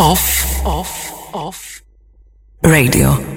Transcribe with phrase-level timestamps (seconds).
[0.00, 1.82] off, off, off.
[2.62, 3.29] Radio.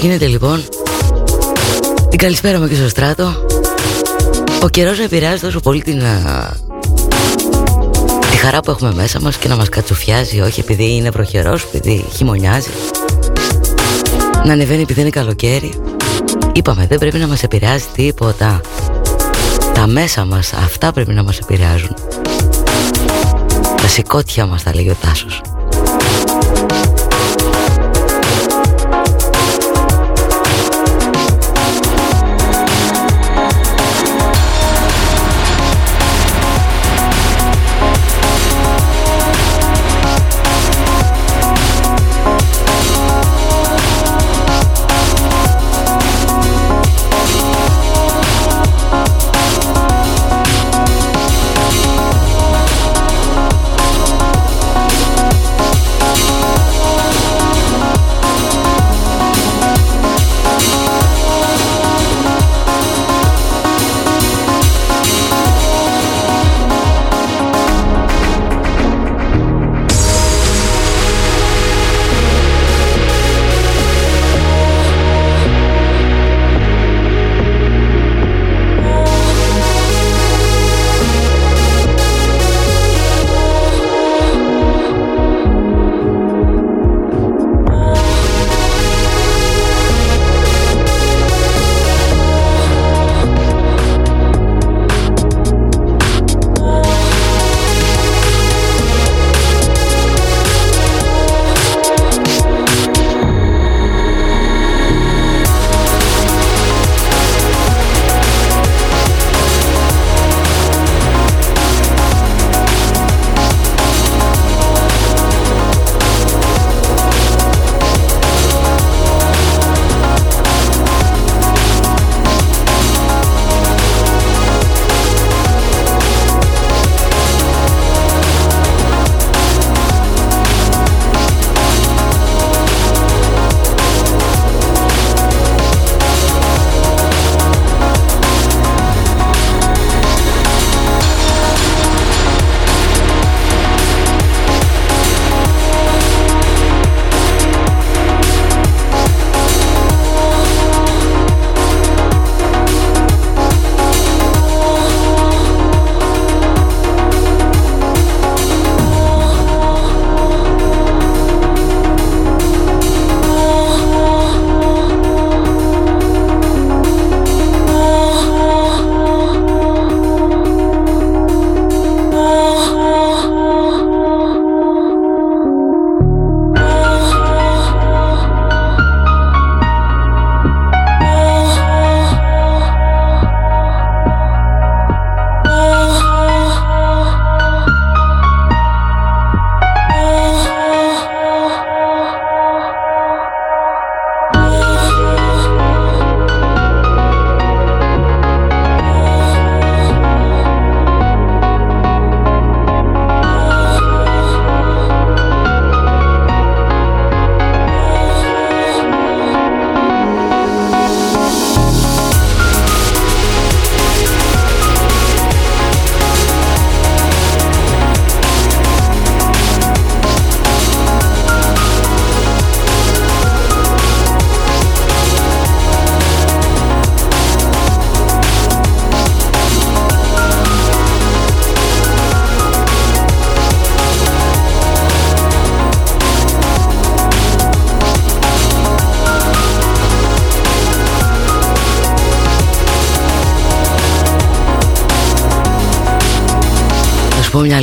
[0.00, 0.64] Γίνεται λοιπόν.
[2.08, 3.34] Την καλησπέρα μου και στο στράτο.
[4.62, 6.02] Ο καιρός να επηρεάζει τόσο πολύ την
[8.30, 12.04] Τη χαρά που έχουμε μέσα μας Και να μας κατσουφιάζει Όχι επειδή είναι βροχερός Επειδή
[12.16, 12.70] χειμωνιάζει.
[14.44, 15.72] Να ανεβαίνει επειδή είναι καλοκαίρι.
[16.52, 18.60] Είπαμε δεν πρέπει να μας επηρεάζει τίποτα.
[19.74, 21.94] Τα μέσα μας Αυτά πρέπει να μας επηρεάζουν.
[23.76, 25.40] Τα σηκώτια μας τα λέει ο Τάσος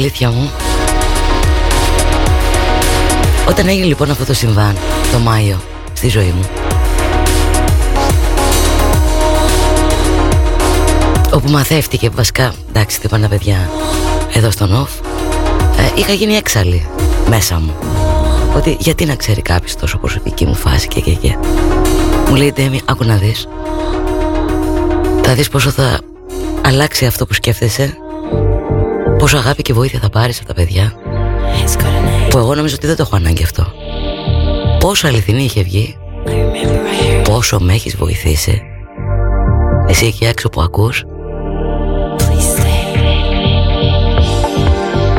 [0.07, 0.51] αλήθεια μου.
[3.48, 4.77] Όταν έγινε λοιπόν αυτό το συμβάν
[5.12, 5.62] Το Μάιο
[5.94, 6.50] στη ζωή μου
[11.33, 13.69] Όπου μαθεύτηκε βασικά Εντάξει τι πάνε παιδιά
[14.33, 15.06] Εδώ στον off
[15.77, 16.88] ε, Είχα γίνει έξαλλη
[17.30, 17.75] μέσα μου.
[18.56, 21.38] Ότι γιατί να ξέρει κάποιος τόσο προσωπική μου φάση και και και.
[22.30, 23.48] Μου λέει Ντέμι άκου να δεις.
[25.24, 26.00] Θα δεις πόσο θα
[26.62, 27.98] αλλάξει αυτό που σκέφτεσαι
[29.18, 30.94] Πόσο αγάπη και βοήθεια θα πάρεις από τα παιδιά.
[32.30, 33.66] Που εγώ νομίζω ότι δεν το έχω ανάγκη αυτό.
[34.80, 35.98] Πόσο αληθινή είχε βγει.
[37.24, 38.62] Πόσο με έχεις βοηθήσει.
[39.88, 41.04] Εσύ εκεί έξω που ακούς.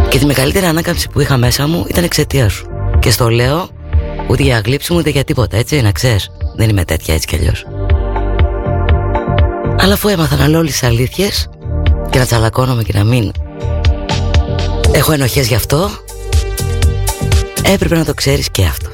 [0.09, 2.67] Και τη μεγαλύτερη ανάκαμψη που είχα μέσα μου ήταν εξαιτία σου.
[2.99, 3.69] Και στο λέω
[4.29, 6.31] ούτε για γλύψη μου ούτε για τίποτα έτσι να ξέρεις.
[6.57, 7.67] Δεν είμαι τέτοια έτσι κι αλλιώς.
[9.81, 11.49] Αλλά αφού έμαθα να λέω όλες τις αλήθειες
[12.11, 13.33] Και να τσαλακώνομαι και να μην
[14.93, 15.91] Έχω ενοχές γι' αυτό.
[17.63, 18.88] Έπρεπε να το ξέρεις και αυτό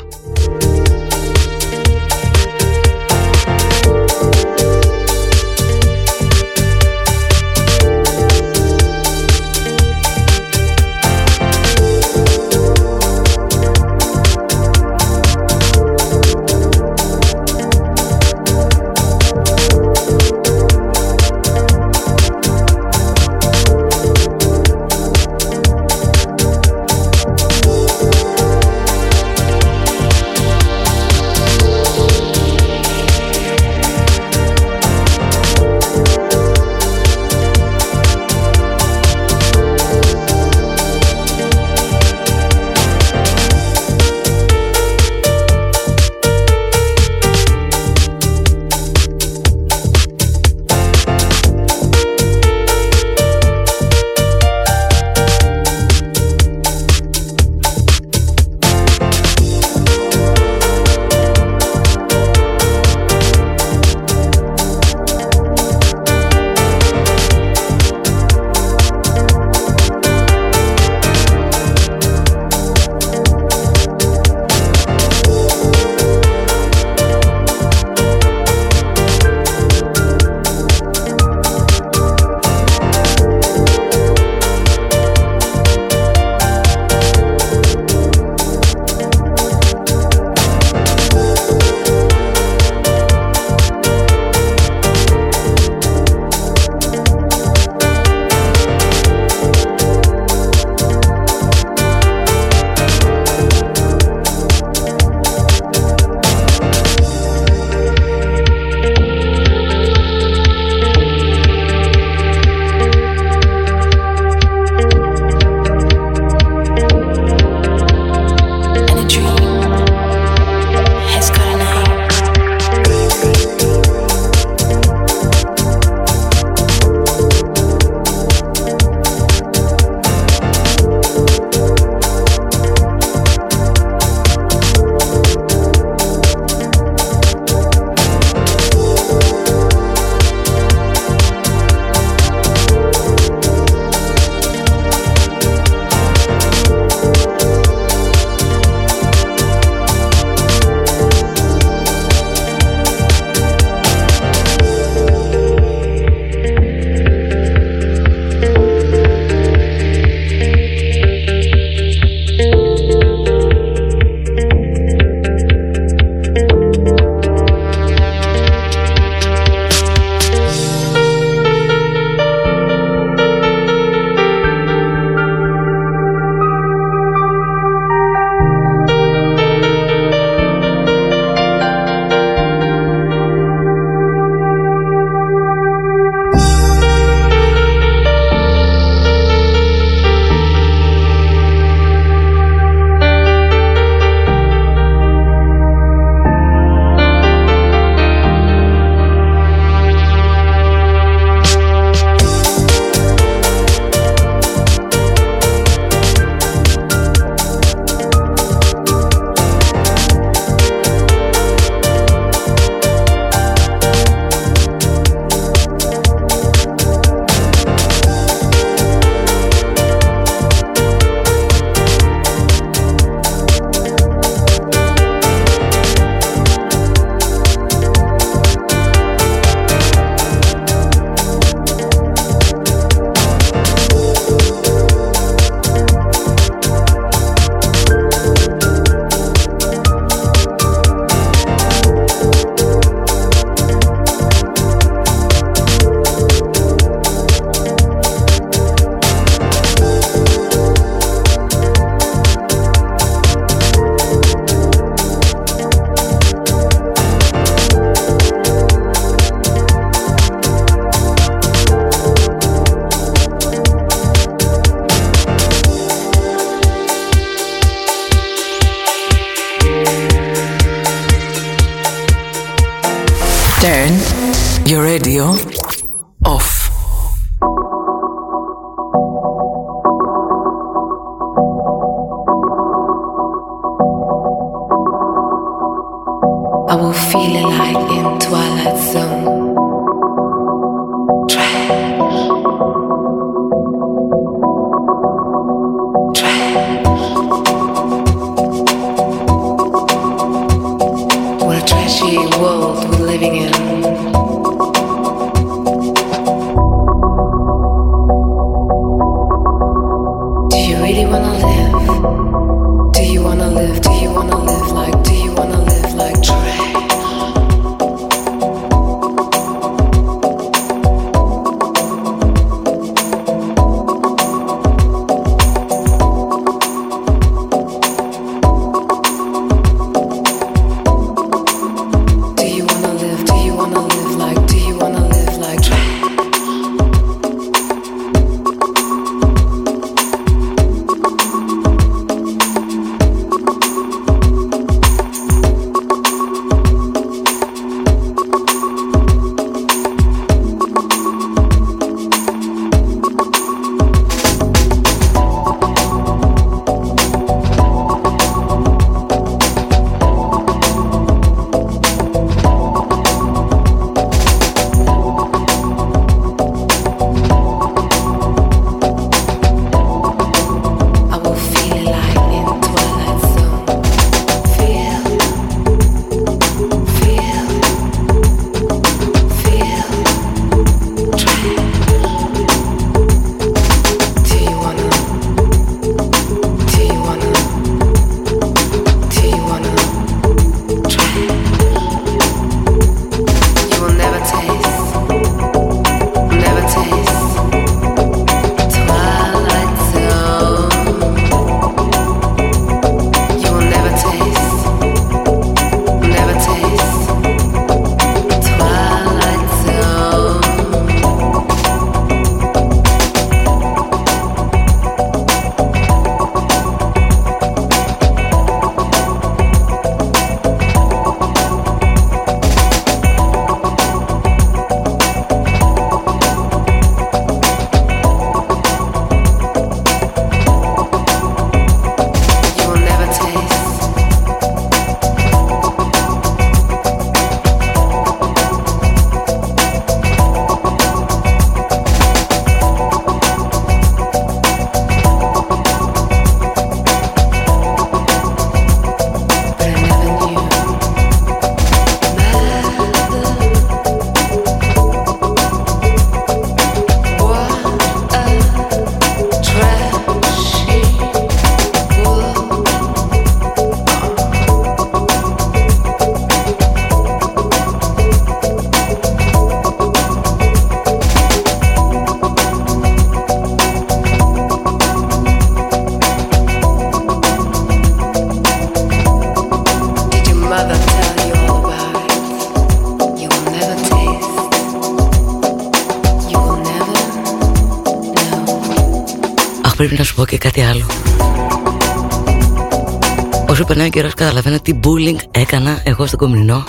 [493.90, 496.64] καιρός καταλαβαίνω τι bullying έκανα εγώ στο κομμουνινό.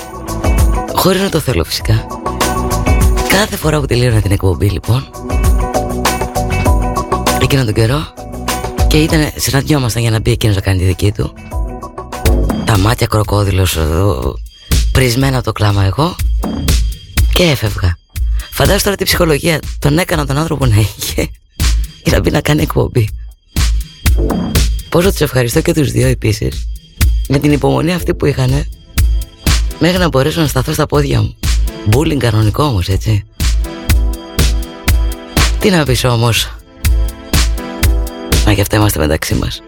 [0.95, 2.05] Χωρίς να το θέλω φυσικά.
[3.27, 5.09] Κάθε φορά που τελείωνα την εκπομπή λοιπόν,
[7.41, 8.13] εκείνο τον καιρό,
[8.87, 11.33] και ήταν, συναντιόμασταν για να μπει εκείνος να κάνει τη δική του.
[12.65, 13.77] Τα μάτια κροκόδηλος,
[14.91, 16.15] πρισμένα το κλάμα εγώ,
[17.33, 17.97] και έφευγα.
[18.51, 21.29] Φαντάζομαι τώρα τη ψυχολογία τον έκανα τον άνθρωπο να είχε
[22.05, 23.09] για να μπει να κάνει εκπομπή.
[24.89, 26.67] Πόσο τους ευχαριστώ και τους δύο επίσης
[27.27, 28.65] με την υπομονή αυτή που είχαν
[29.79, 31.35] μέχρι να μπορέσω να σταθώ στα πόδια μου.
[31.85, 33.23] Μπούλινγκ κανονικό όμως έτσι.
[35.59, 36.55] Τι να πεις όμως.
[38.45, 39.61] Να και αυτά είμαστε μεταξύ μας.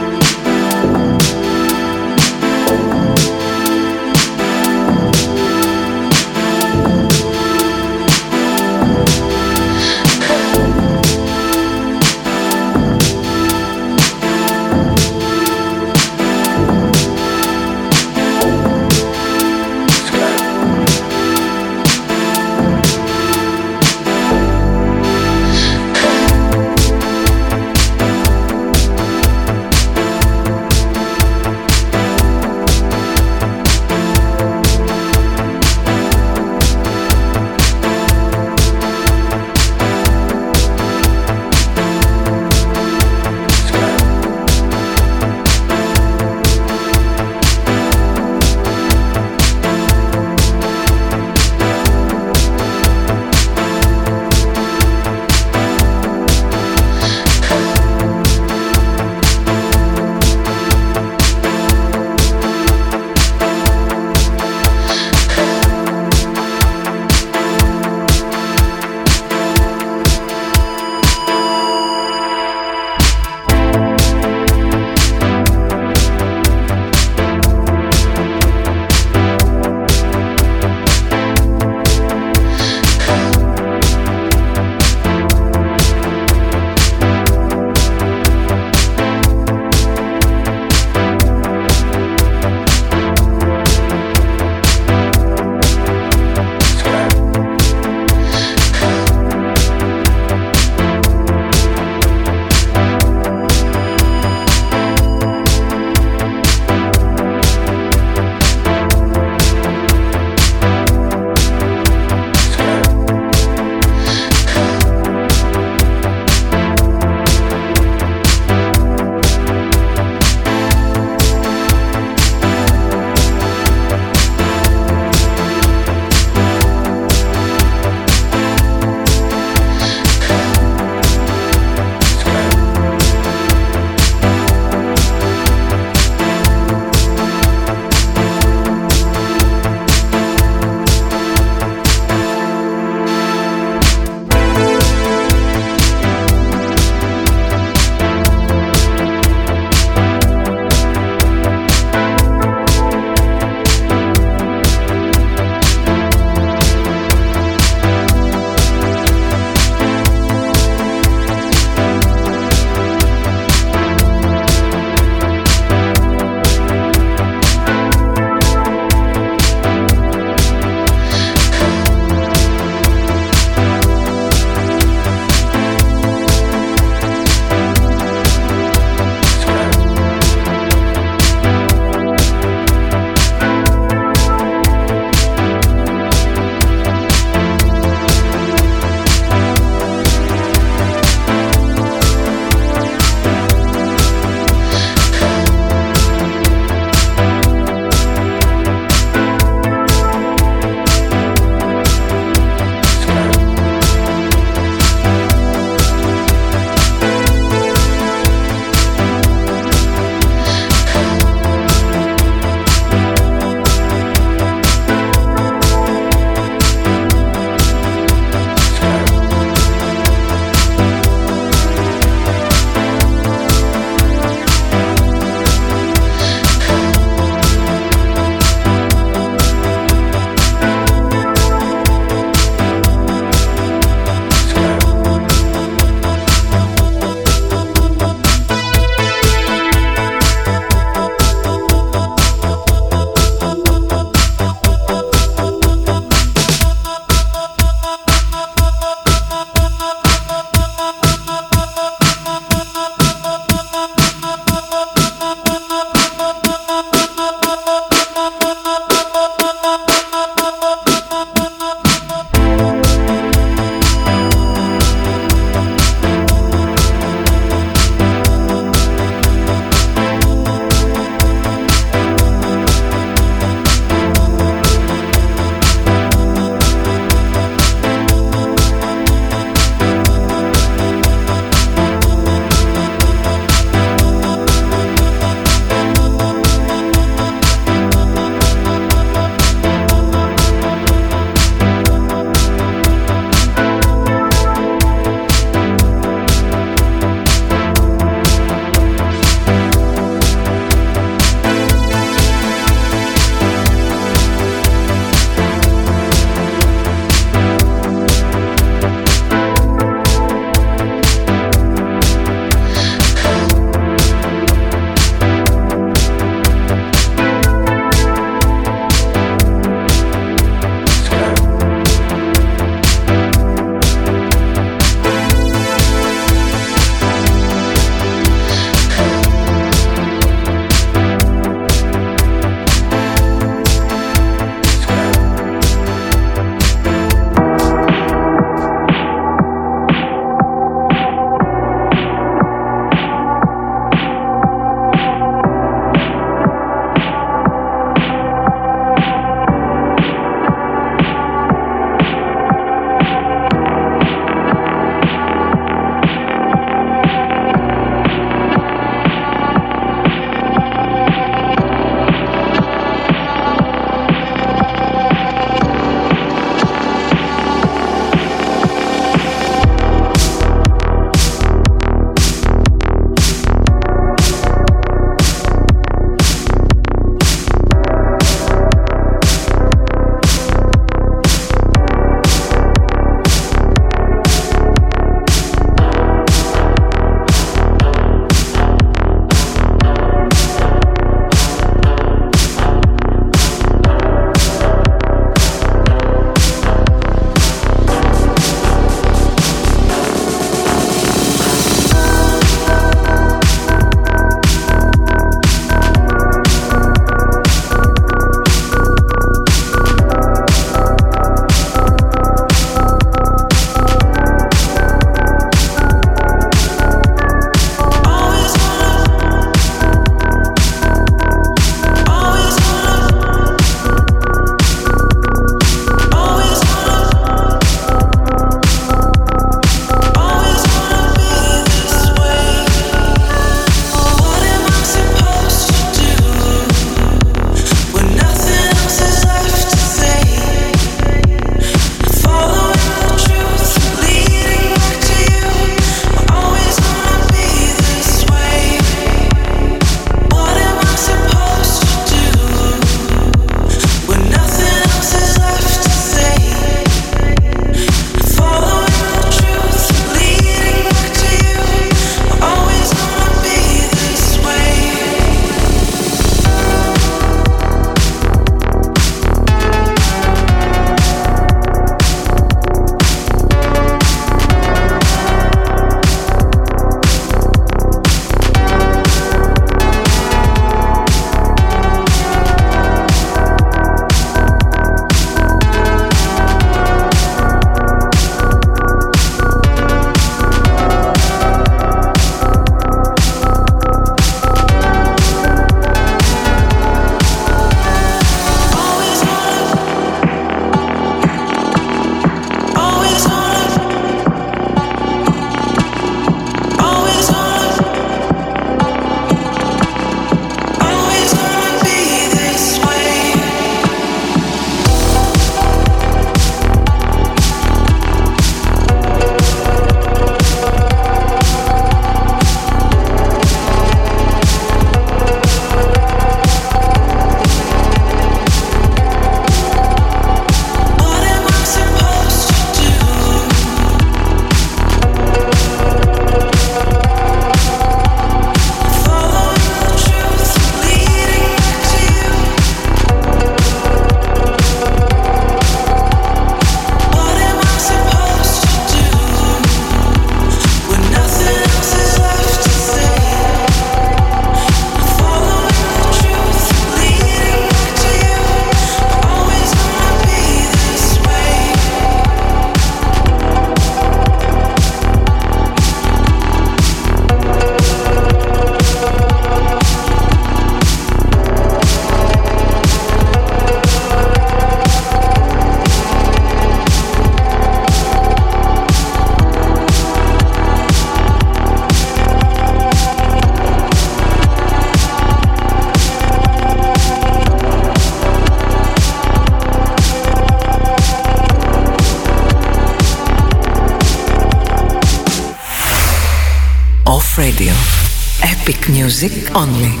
[599.21, 600.00] Music only.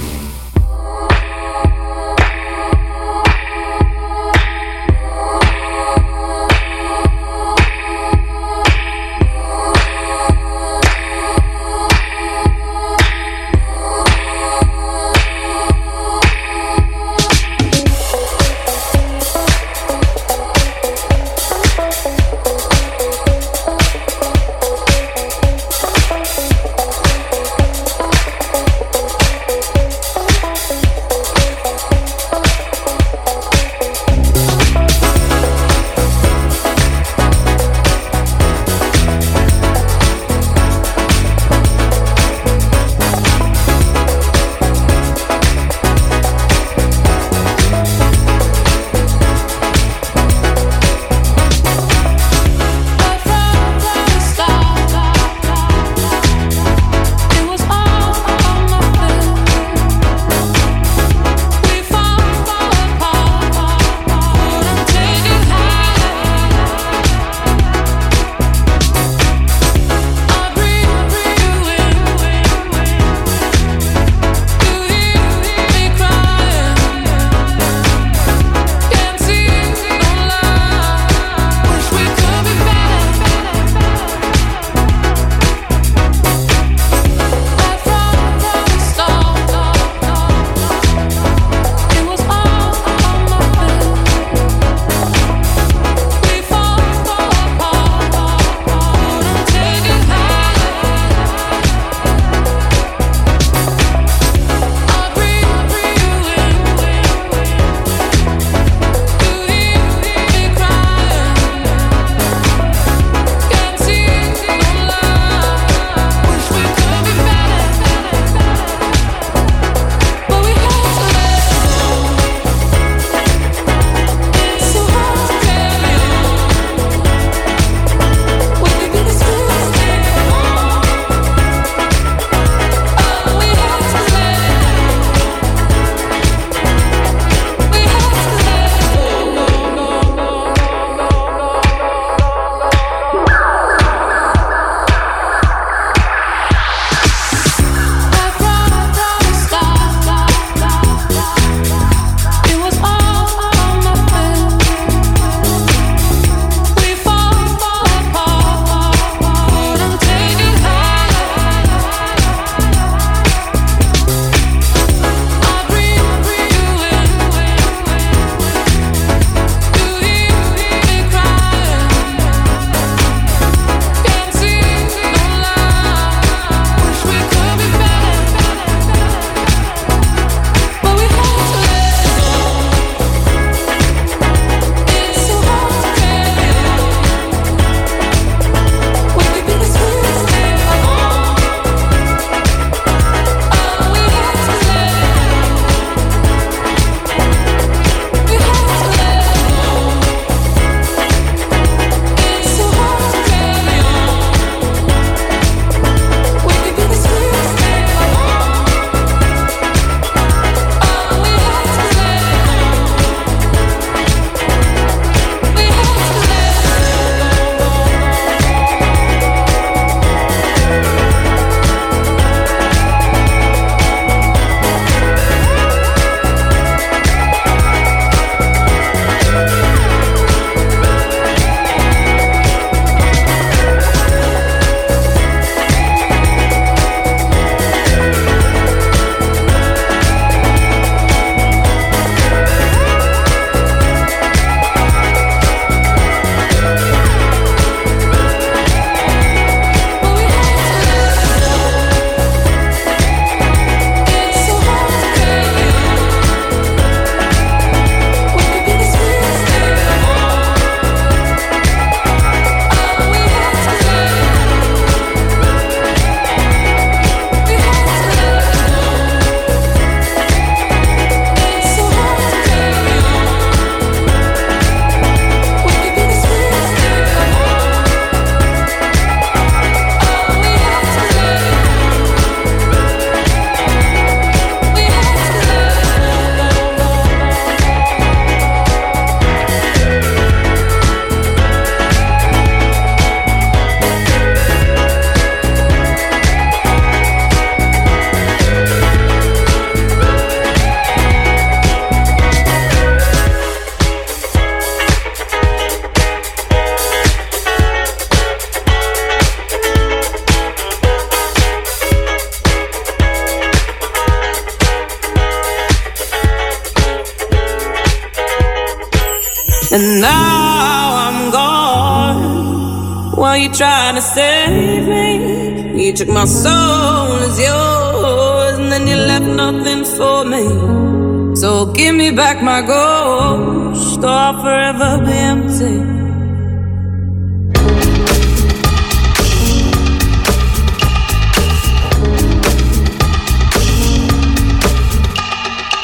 [326.01, 331.35] Took my soul as yours, and then you left nothing for me.
[331.35, 335.77] So give me back my ghost, or I'll forever be empty.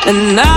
[0.09, 0.57] And now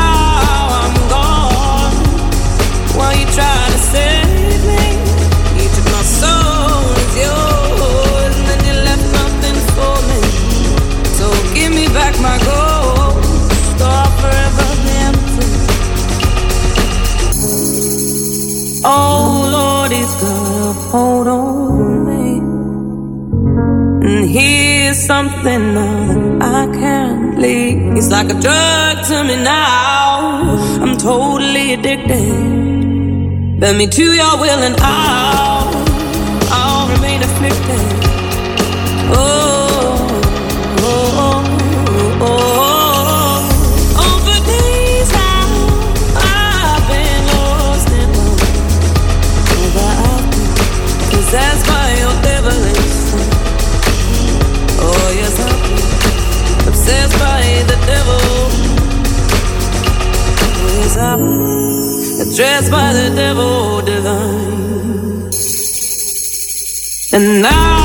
[25.44, 27.94] now that I can't leave.
[27.94, 30.56] He's like a drug to me now.
[30.82, 33.58] I'm totally addicted.
[33.60, 35.39] Bend me to your will and I'll,
[61.02, 65.30] Oh, yes, by the devil divine.
[67.12, 67.79] And now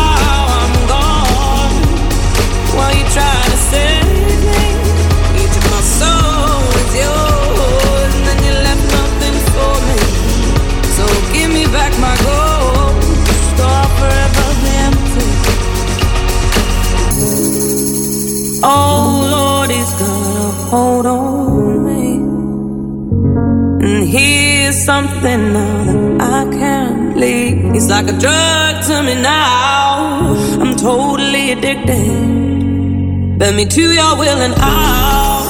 [25.25, 27.73] something now that I can't leave.
[27.73, 30.35] He's like a drug to me now.
[30.61, 33.37] I'm totally addicted.
[33.39, 35.45] Bend me to your will and I'll,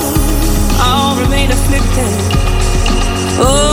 [0.87, 2.13] I'll remain afflicted.
[3.37, 3.64] Oh,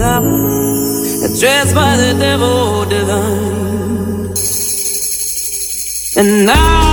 [0.00, 0.22] top,
[1.38, 4.32] dressed by the devil divine.
[6.16, 6.89] And now.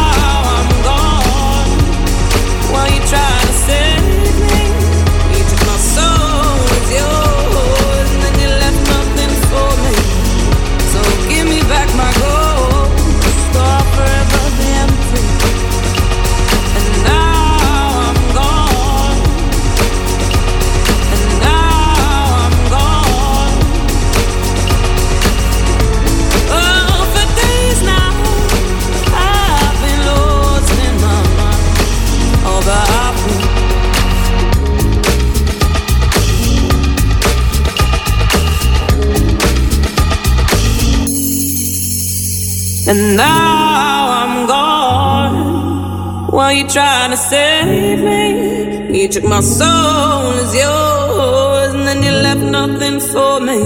[49.08, 53.60] You took my soul as yours, and then you left nothing for me.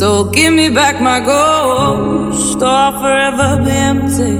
[0.00, 4.34] So give me back my ghost, or I'll forever be empty.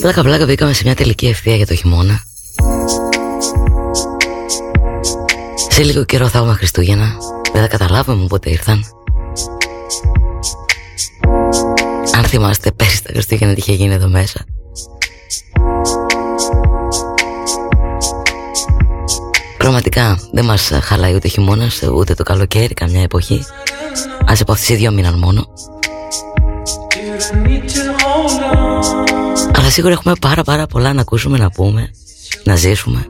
[0.00, 2.20] Πλάκα πλάκα μπήκαμε σε μια τελική ευθεία για το χειμώνα
[5.68, 7.16] Σε λίγο καιρό θα έχουμε Χριστούγεννα
[7.52, 8.84] Δεν θα καταλάβουμε πότε ήρθαν
[12.16, 14.44] Αν θυμάστε πέρυσι τα Χριστούγεννα τι είχε γίνει εδώ μέσα
[20.10, 23.44] Πραγματικά δεν μας χαλάει ούτε χειμώνας ούτε το καλοκαίρι καμιά εποχή.
[24.26, 25.46] Ας από αυτές οι δύο μήναν μόνο.
[29.54, 31.90] Αλλά σίγουρα έχουμε πάρα πάρα πολλά να ακούσουμε, να πούμε,
[32.44, 33.06] να ζήσουμε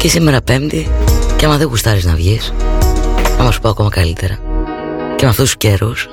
[0.00, 0.90] Και σήμερα πέμπτη
[1.36, 2.52] Και άμα δεν γουστάρεις να βγεις
[3.38, 4.38] Να σου πω ακόμα καλύτερα.
[5.16, 6.08] Και με αυτούς τους καιρούς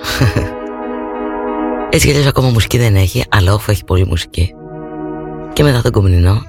[1.89, 4.53] Έτσι κι ακόμα μουσική δεν έχει Αλλά όφο έχει πολύ μουσική.
[5.53, 6.45] Και μετά τον κομμουνινό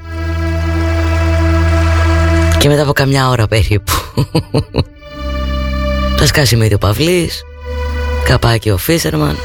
[2.59, 3.93] Και μετά από καμιά ώρα περίπου
[6.19, 7.43] Θα σκάσει με ο Παυλής
[8.25, 9.37] Καπάκι ο Φίσερμαν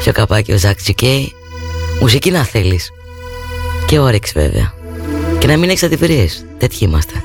[0.00, 1.32] Πιο καπάκι ο Ζακ Τζικέι
[2.00, 2.90] Μουσική να θέλεις.
[3.86, 4.74] Και όρεξη βέβαια.
[5.38, 7.21] Και να μην έχεις αντιπηρίες Τέτοιοι είμαστε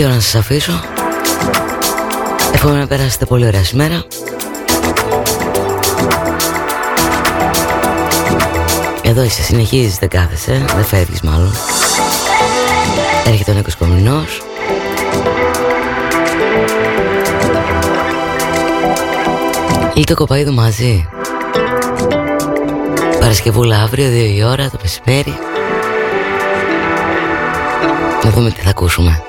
[0.00, 0.72] Ήρθε η ώρα να σας αφήσω.
[2.54, 4.04] Εύχομαι να περάσετε πολύ ωραία σήμερα.
[9.02, 11.52] Εδώ είσαι, συνεχίζεις, δεν κάθεσαι, δεν φεύγεις μάλλον.
[13.26, 14.42] Έρχεται ο Νίκος Κομινός.
[19.94, 21.08] Λίτο κοπαίδου μαζί.
[23.20, 25.38] Παρασκευούλα αύριο, δύο η ώρα, το μεσημέρι.
[28.24, 29.22] Να δούμε τι θα ακούσουμε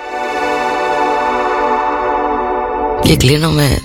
[3.04, 3.82] Και κλείνω με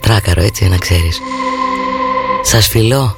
[0.00, 1.20] τράκαρο έτσι να ξέρεις.
[2.42, 3.16] Σας φιλώ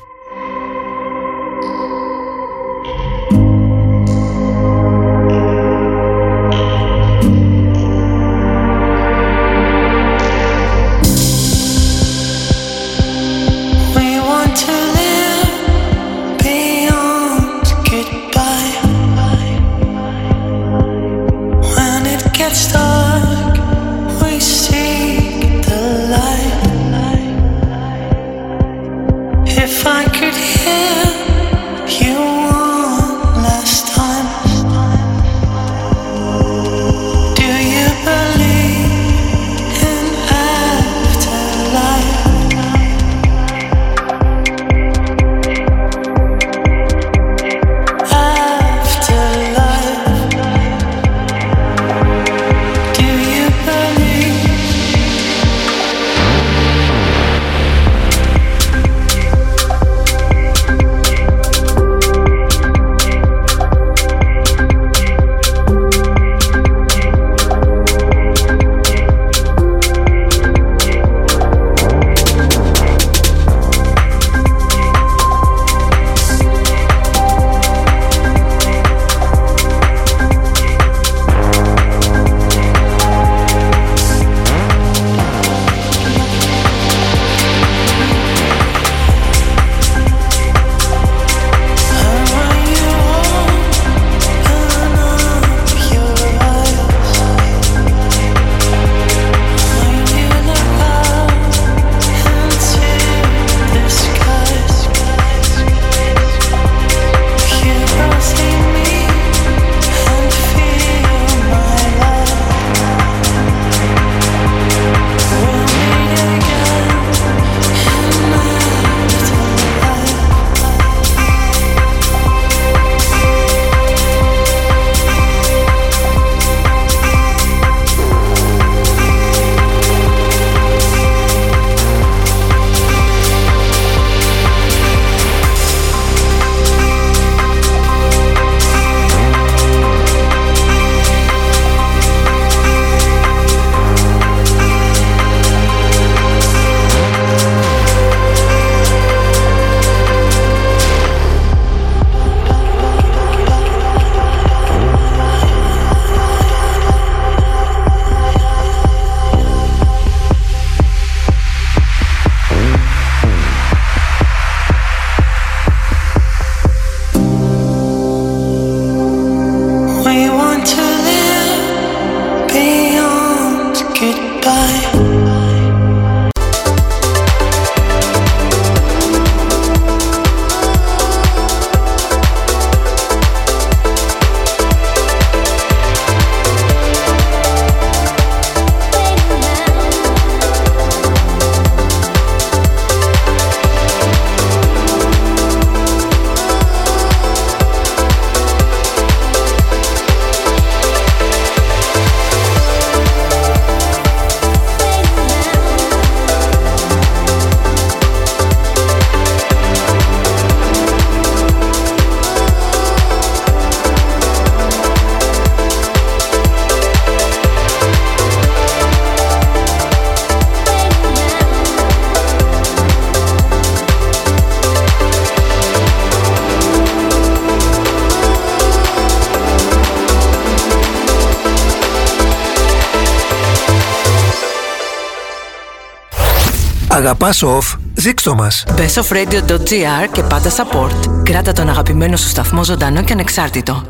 [237.09, 238.65] Αγαπάς off, δείξ' μας.
[238.77, 241.11] bestofradio.gr και πάντα support.
[241.23, 243.83] Κράτα τον αγαπημένο σου σταθμό ζωντανό και ανεξάρτητο.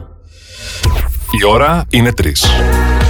[1.41, 2.47] Η ώρα είναι τρεις.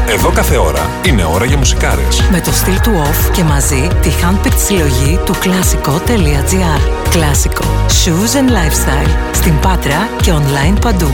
[0.08, 2.22] Εδώ κάθε ώρα είναι ώρα για μουσικάρες.
[2.30, 7.08] Με το στυλ του off και μαζί τη handpicked συλλογή του κλασικό.gr.
[7.10, 7.64] Κλασικό.
[7.88, 9.10] Shoes and lifestyle.
[9.32, 11.10] Στην Πάτρα και online παντού.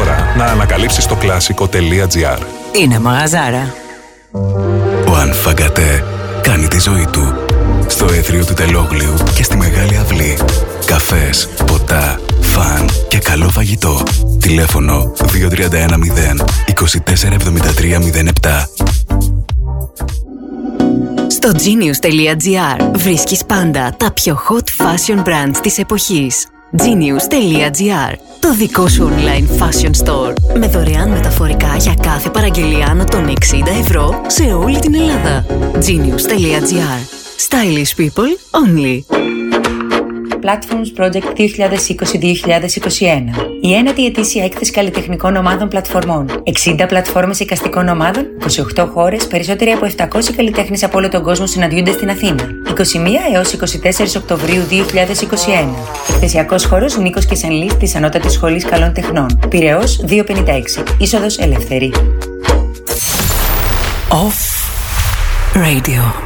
[0.00, 2.38] Ώρα να ανακαλύψεις το κλασικό.gr.
[2.72, 3.74] Είναι μαγαζάρα.
[5.08, 6.04] Ο Ανφαγκατέ
[6.42, 7.05] κάνει τη ζωή
[8.26, 10.38] του στο έθριο του Τελόγλιου και στη Μεγάλη Αυλή.
[10.86, 14.02] Καφές, ποτά, φαν και καλό φαγητό.
[14.40, 18.66] Τηλέφωνο 2310 247307.
[21.26, 26.46] Στο genius.gr βρίσκεις πάντα τα πιο hot fashion brands της εποχής.
[26.78, 33.26] genius.gr Το δικό σου online fashion store με δωρεάν μεταφορικά για κάθε παραγγελία άνω των
[33.26, 33.32] 60
[33.80, 35.46] ευρώ σε όλη την Ελλάδα.
[35.74, 37.15] genius.gr
[37.48, 38.30] Stylish people
[38.60, 38.96] only.
[40.40, 41.42] Platforms Project 2020-2021.
[43.60, 46.42] Η ένατη ετήσια έκθεση καλλιτεχνικών ομάδων πλατφορμών.
[46.66, 48.26] 60 πλατφόρμες εικαστικών ομάδων,
[48.76, 52.48] 28 χώρες, περισσότεροι από 700 καλλιτέχνες από όλο τον κόσμο συναντιούνται στην Αθήνα.
[52.68, 55.74] 21 έως 24 Οκτωβρίου 2021.
[56.08, 59.38] Εκθεσιακός χώρος Νίκος Κεσανλής της Ανώτατης Σχολής Καλών Τεχνών.
[59.48, 60.82] Πυραιός 256.
[60.98, 61.92] Είσοδος ελεύθερη.
[64.08, 64.40] Off
[65.54, 66.25] Radio.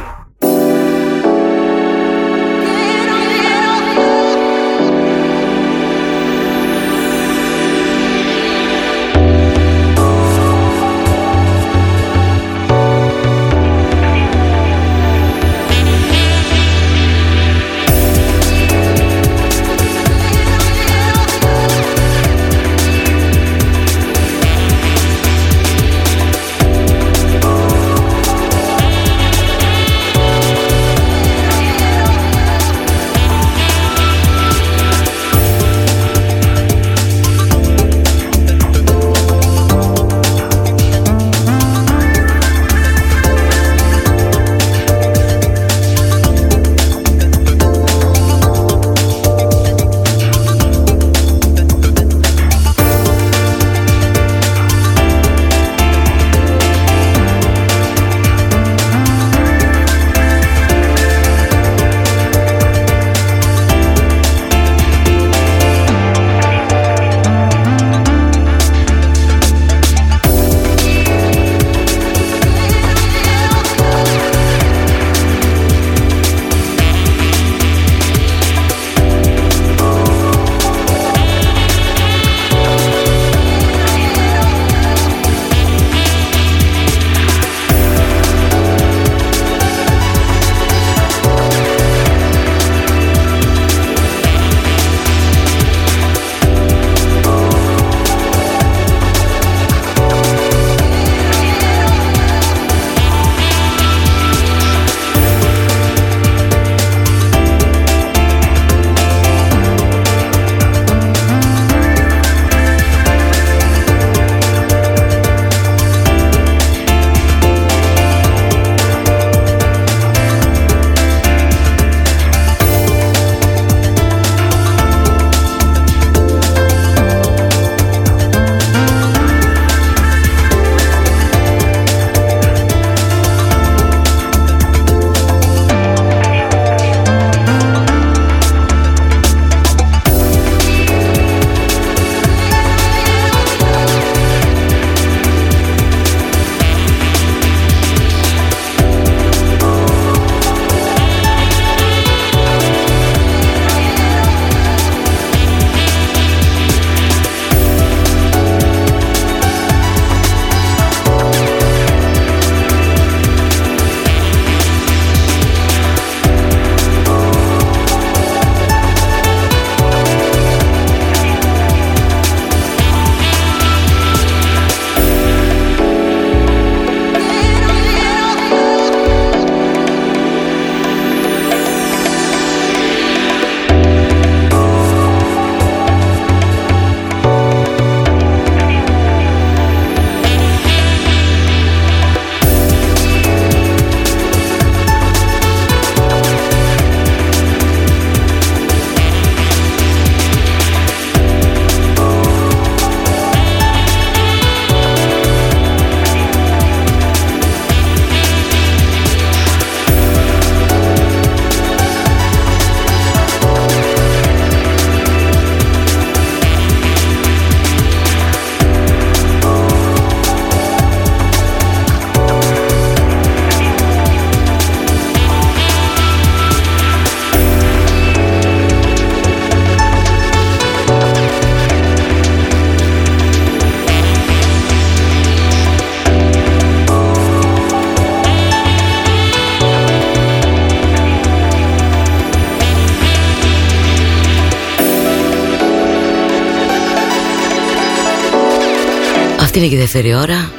[249.61, 250.51] Είναι και η δεύτερη ώρα.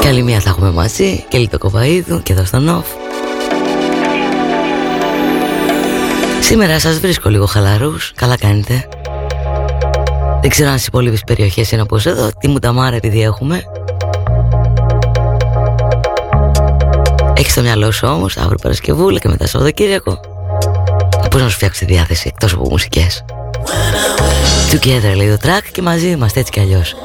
[0.00, 1.24] Και άλλη μία θα έχουμε μαζί.
[1.28, 2.86] Και λίγο κοβαίδου και εδώ στο Νοφ
[6.40, 8.12] Σήμερα σας βρίσκω λίγο χαλαρούς.
[8.16, 8.88] Καλά κάνετε.
[10.40, 12.30] Δεν ξέρω αν στις υπόλοιπες περιοχές είναι όπως εδώ.
[12.38, 13.62] Τι μου τα μάρα επειδή έχουμε.
[17.36, 20.20] Έχεις το μυαλό σου όμως Αύριο Παρασκευούλα και μετά Σαββατοκύριακο.
[21.30, 23.24] Πώς να σου φτιάξει τη διάθεση εκτός από μουσικές;
[24.74, 26.96] Together λέει το track και μαζί είμαστε έτσι κι αλλιώς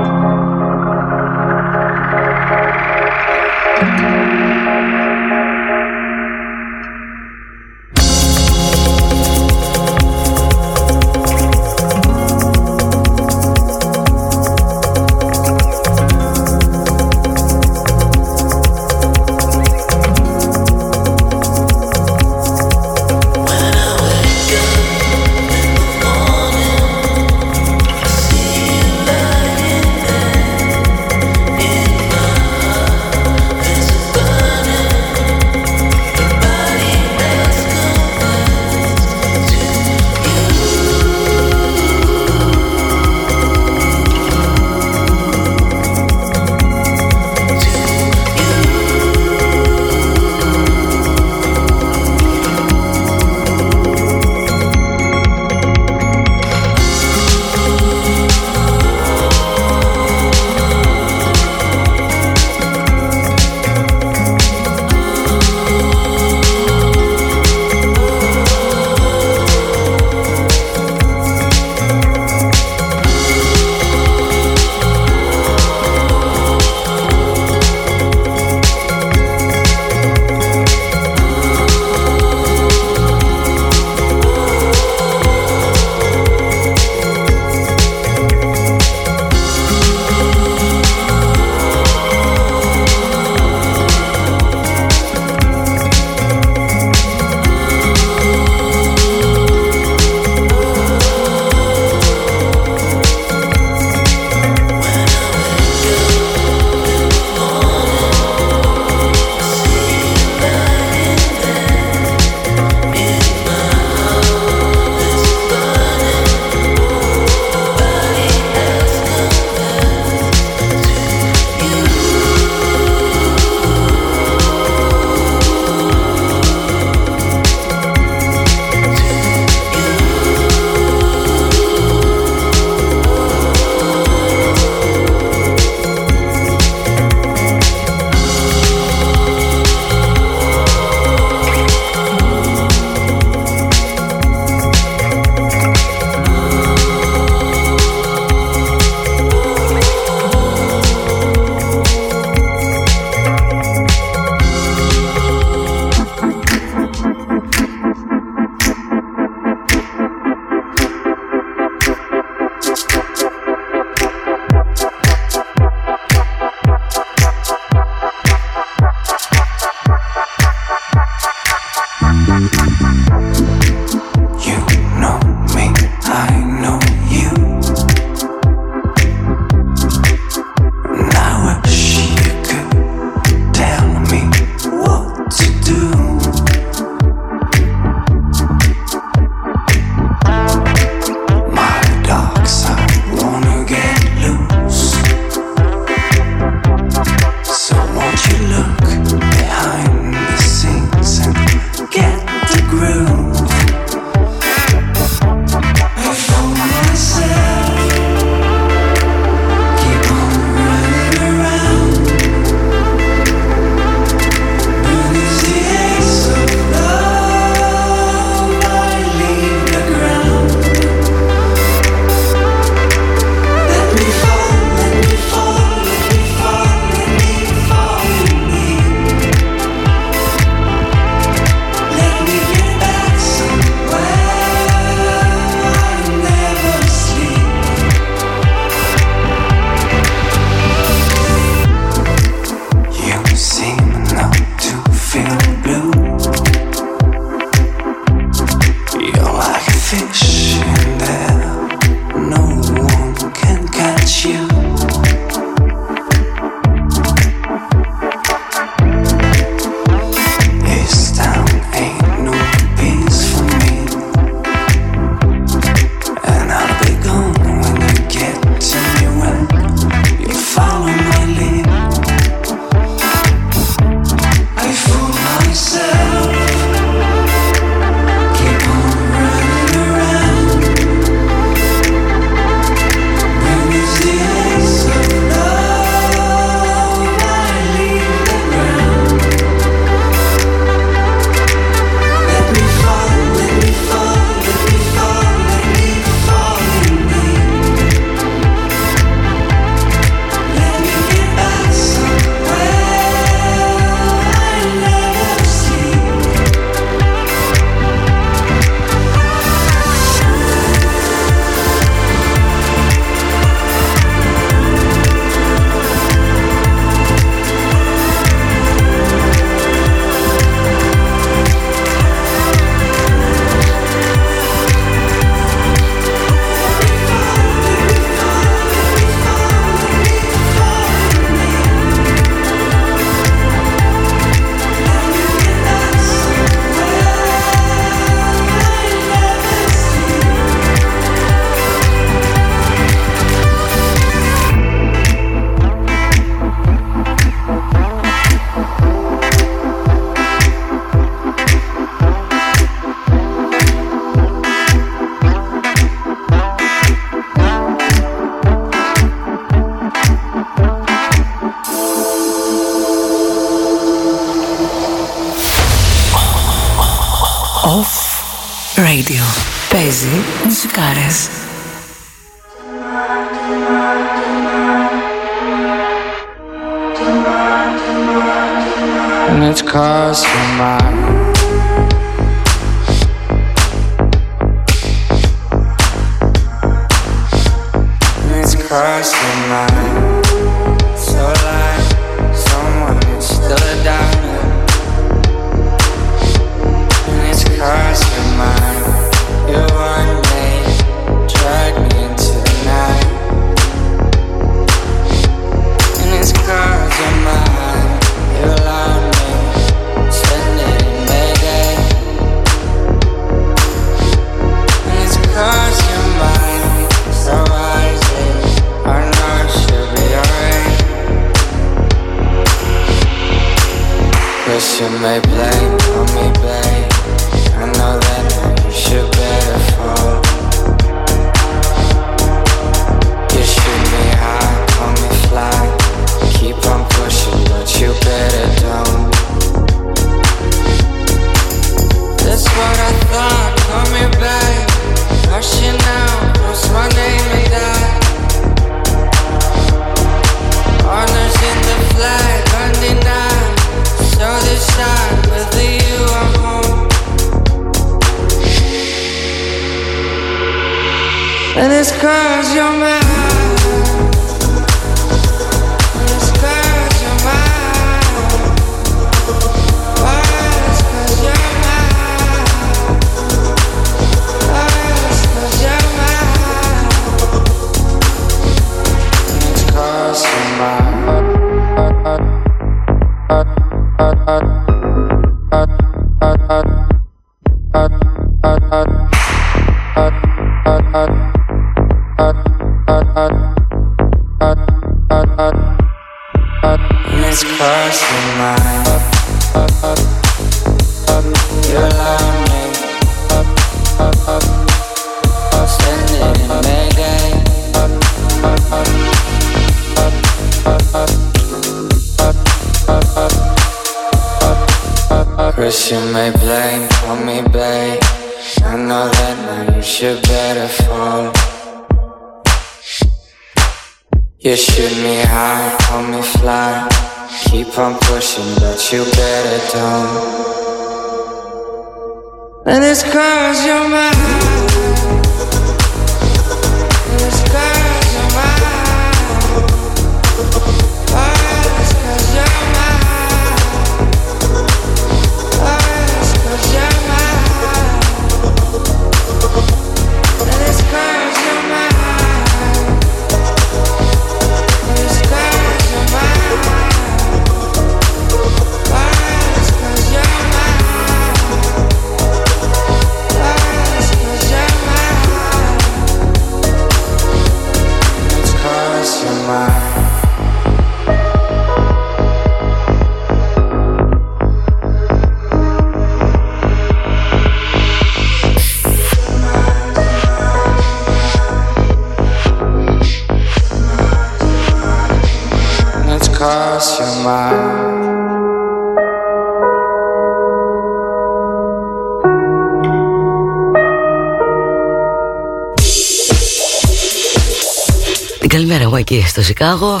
[599.46, 600.00] Σικάγο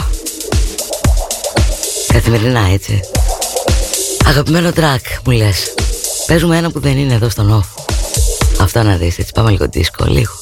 [2.12, 3.00] Καθημερινά έτσι.
[4.26, 5.74] Αγαπημένο τρακ μου λες.
[6.26, 7.82] Παίζουμε ένα που δεν είναι εδώ στον off.
[8.60, 9.32] Αυτά να δεις έτσι.
[9.32, 10.32] Πάμε λίγο disco λίγο.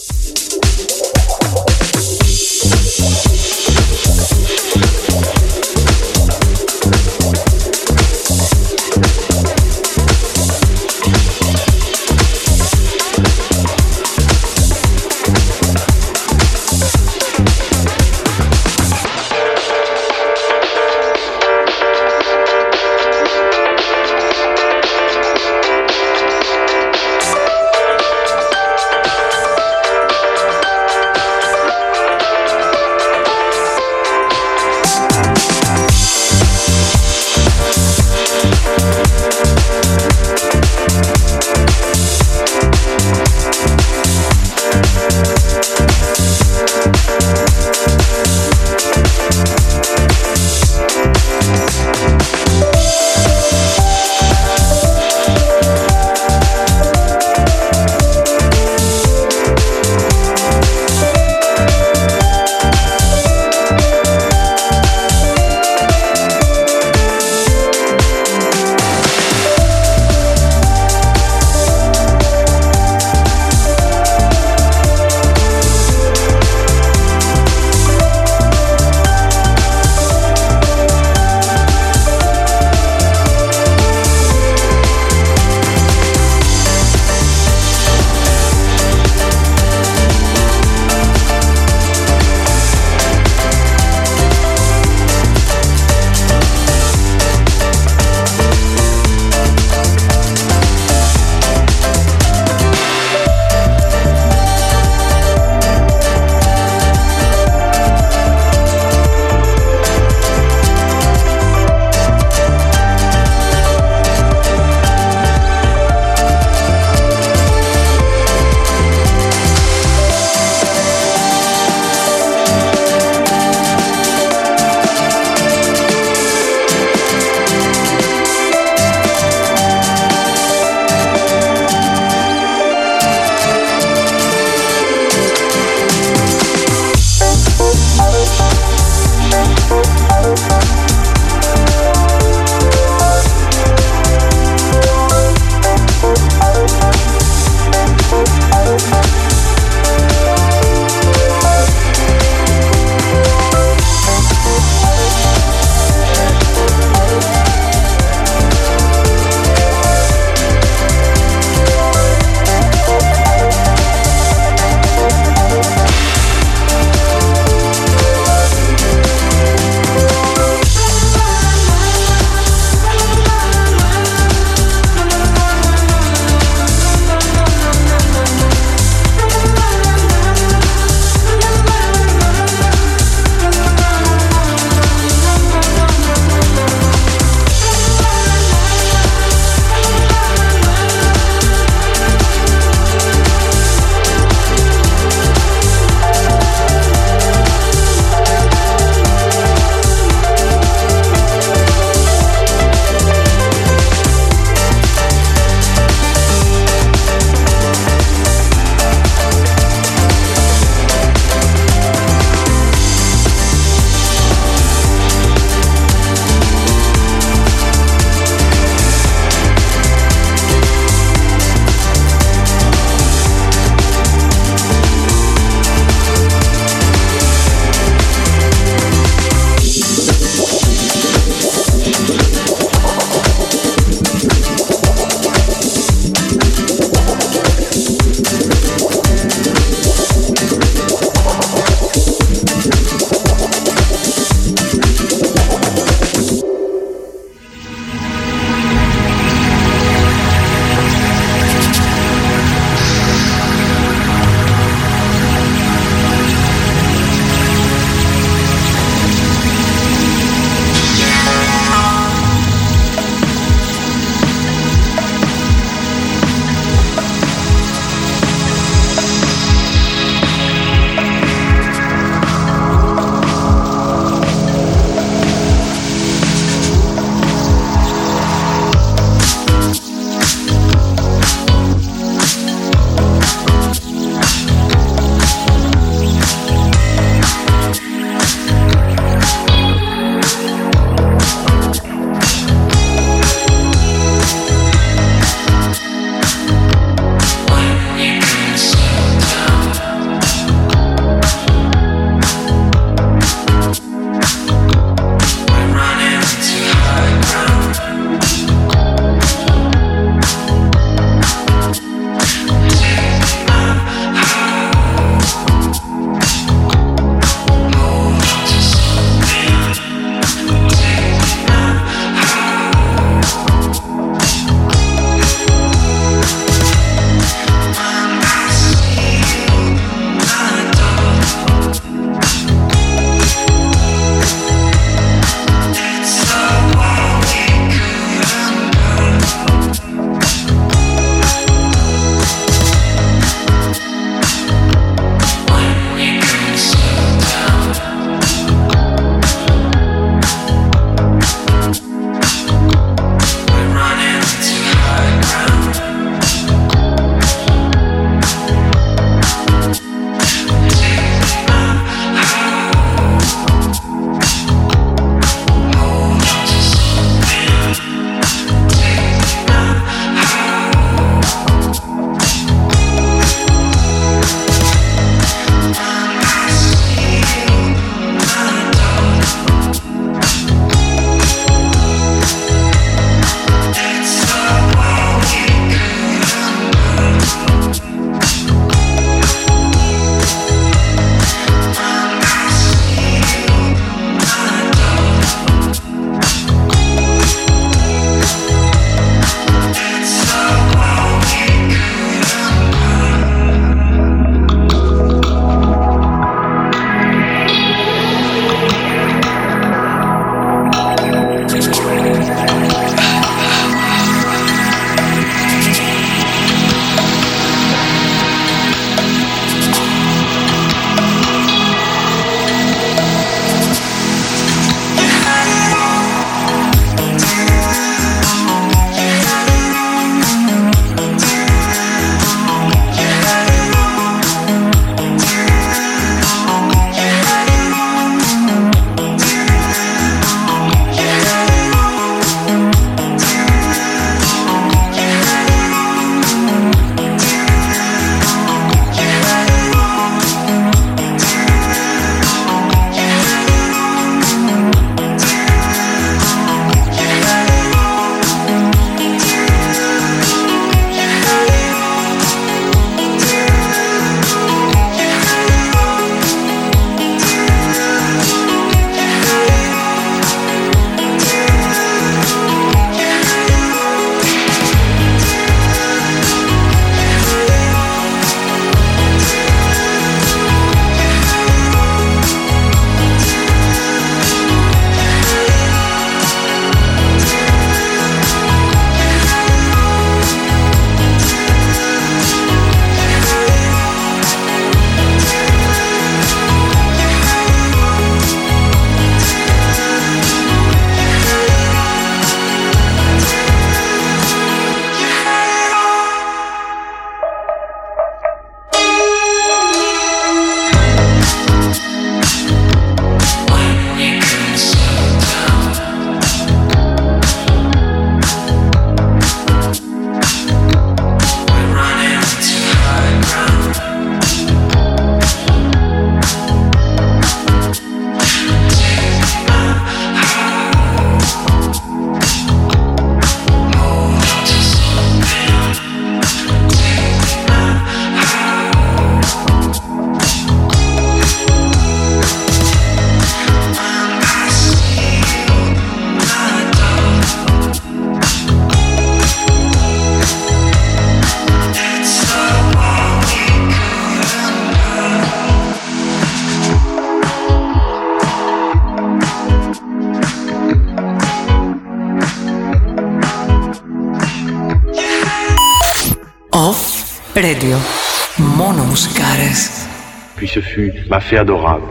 [571.24, 571.86] Fée adorable.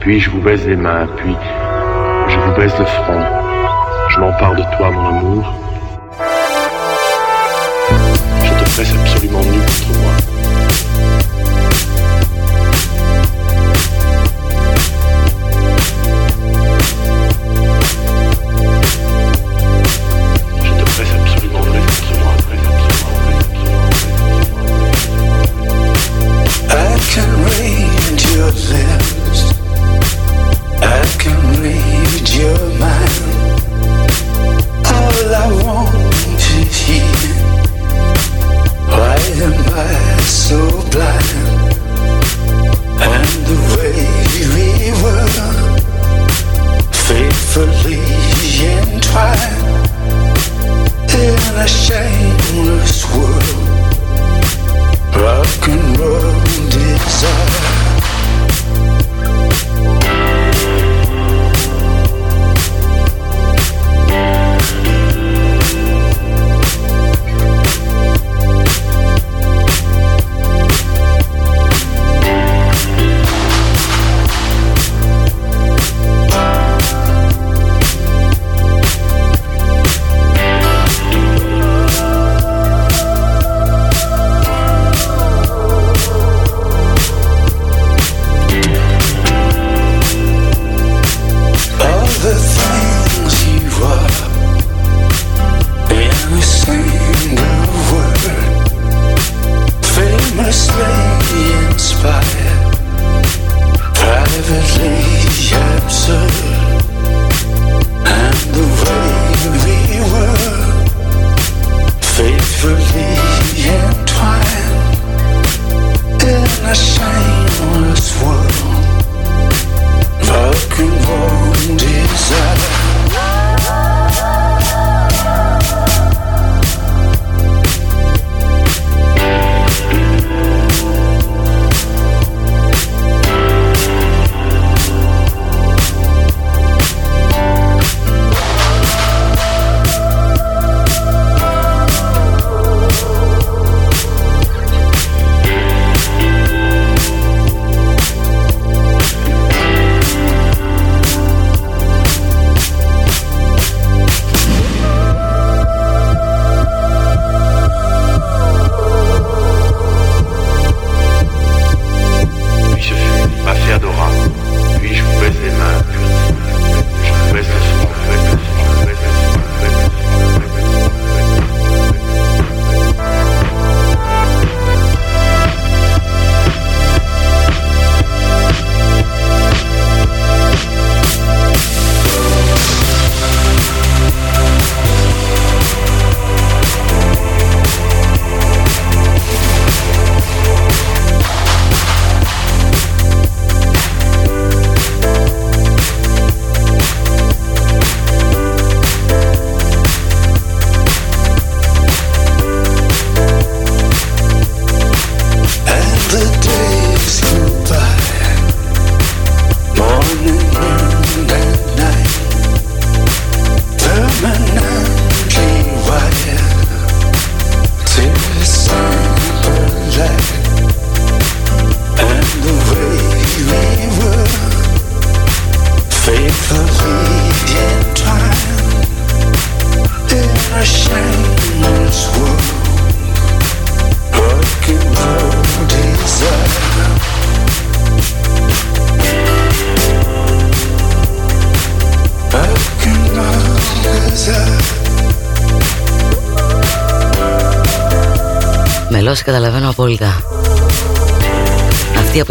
[0.00, 1.34] Puis je vous baise les mains, puis
[2.28, 3.24] je vous baise le front.
[4.10, 5.54] Je m'empare de toi, mon amour.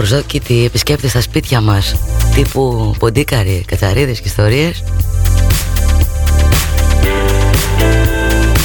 [0.04, 1.96] Αυτοί οι απροσδόκητοι επισκέπτες στα σπίτια μας
[2.36, 4.84] τύπου ποντίκαροι, κατσαρίδες και ιστορίες.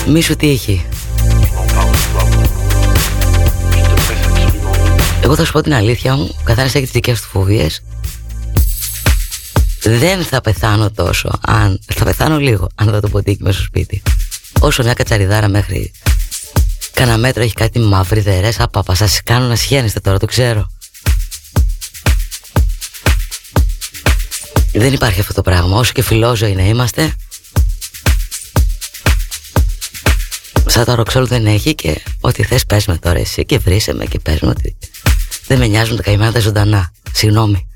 [0.06, 0.86] Μη σου τύχει.
[5.23, 7.82] Εγώ θα σου πω την αλήθεια μου, ο καθένας έχει τις δικές του φοβίες.
[9.82, 14.02] Δεν θα πεθάνω τόσο αν, θα πεθάνω λίγο αν δω το ποντίκι μέσα στο σπίτι.
[14.60, 15.93] Όσο μια κατσαριδάρα μέχρι.
[16.93, 20.66] Κάνα μέτρο έχει κάτι μαύριδερές Απαπα σας κάνω να σχένεστε τώρα το ξέρω
[24.78, 27.12] Δεν υπάρχει αυτό το πράγμα Όσο και φιλόζωοι να είμαστε
[30.66, 34.05] Σαν τα ροξόλ δεν έχει και ό,τι θες πες με τώρα εσύ και βρίσε με
[34.05, 34.76] και πες με ότι
[35.46, 36.92] δεν με νοιάζουν τα καημένα τα ζωντανά.
[37.12, 37.67] Συγγνώμη.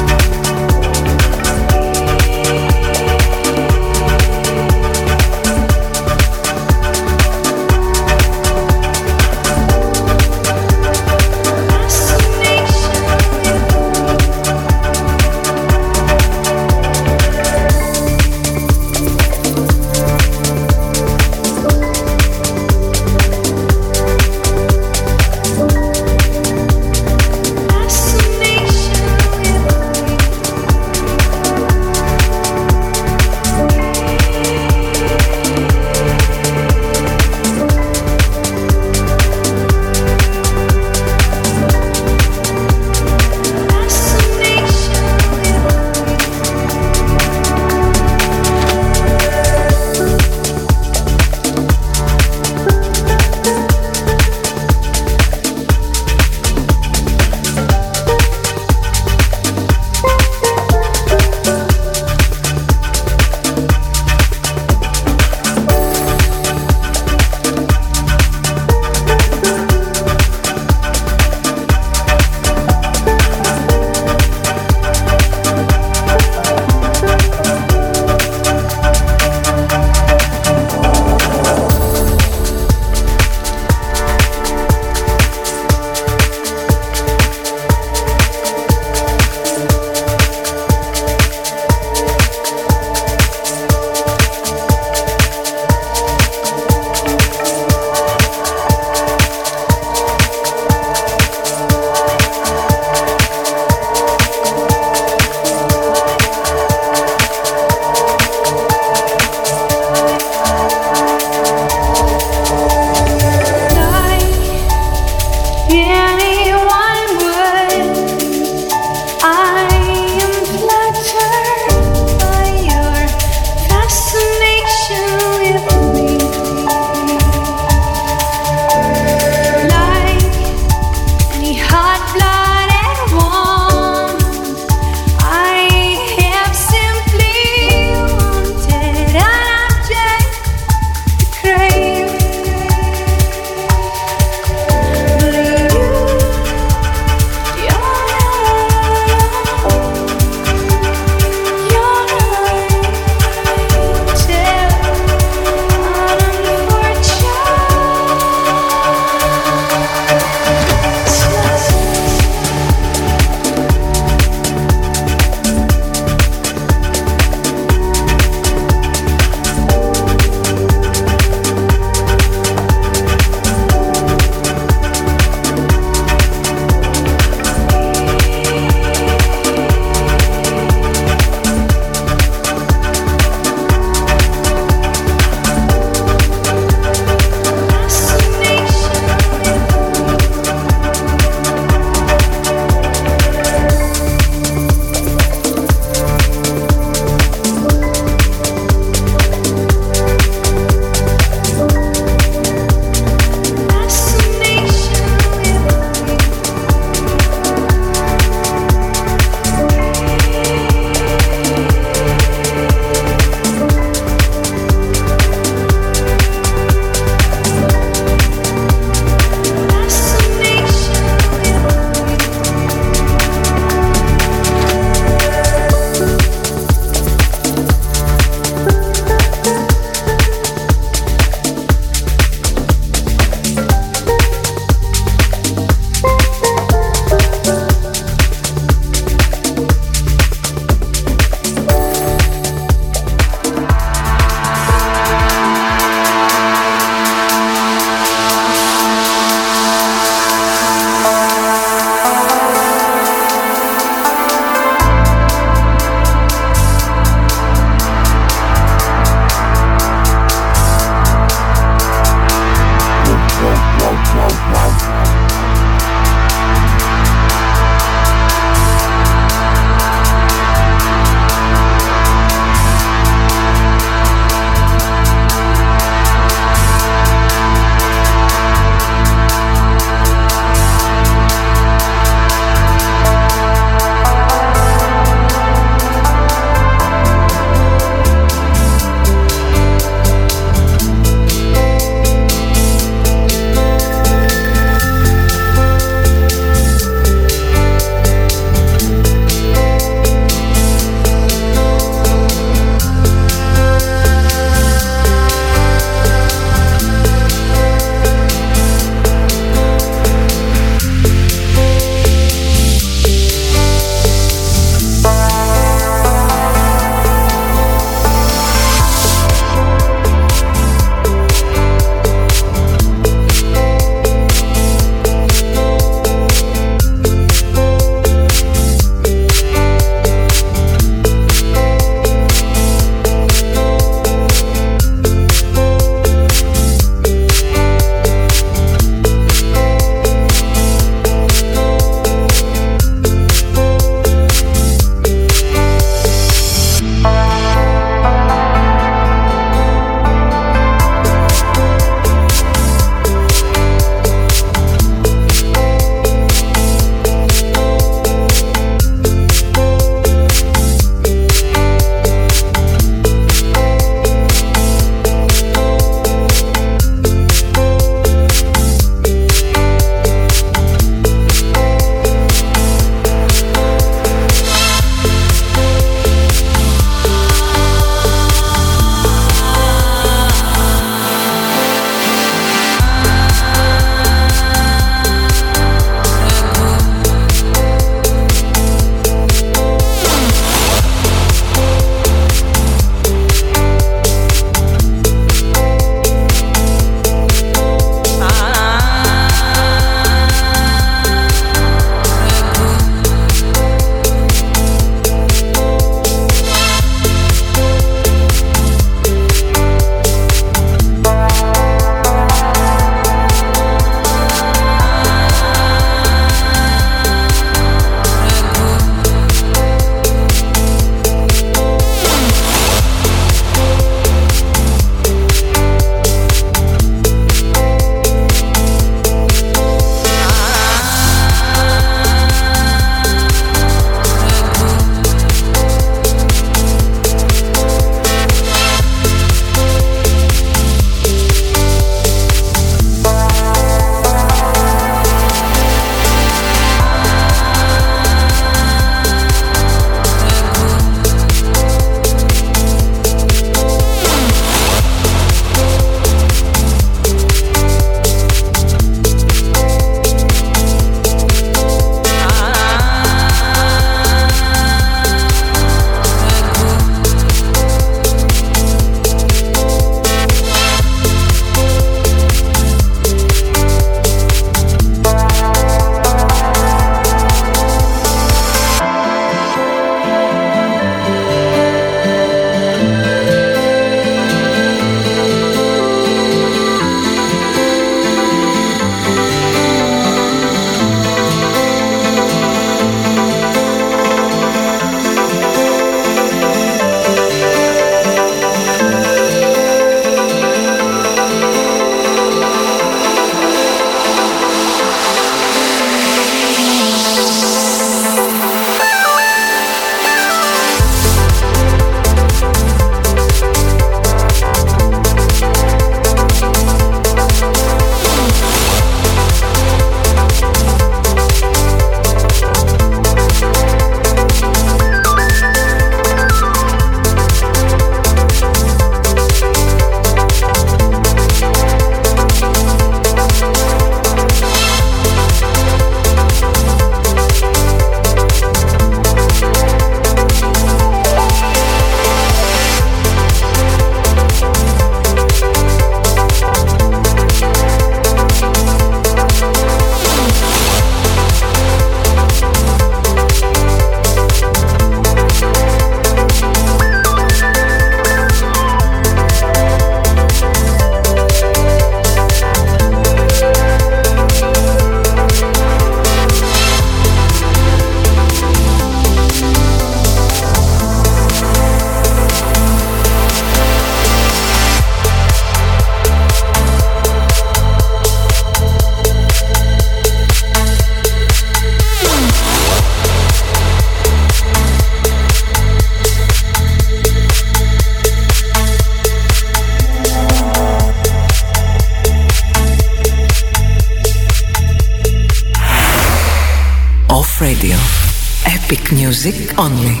[599.11, 600.00] Music only.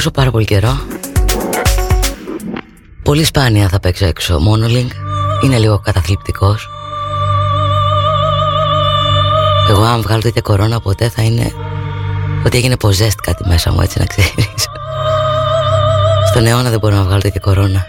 [0.00, 0.80] Ακούσω πάρα πολύ καιρό.
[3.02, 4.38] Πολύ σπάνια θα παίξω έξω.
[4.38, 4.90] Monolink.
[5.44, 6.68] Είναι λίγο καταθλιπτικός.
[9.68, 11.52] Εγώ αν βγάλω τέτοια κορώνα ποτέ θα είναι
[12.46, 14.68] Ότι έγινε ποζέστ κάτι μέσα μου έτσι να ξέρεις.
[16.30, 17.86] Στον αιώνα δεν μπορώ να βγάλω τέτοια κορώνα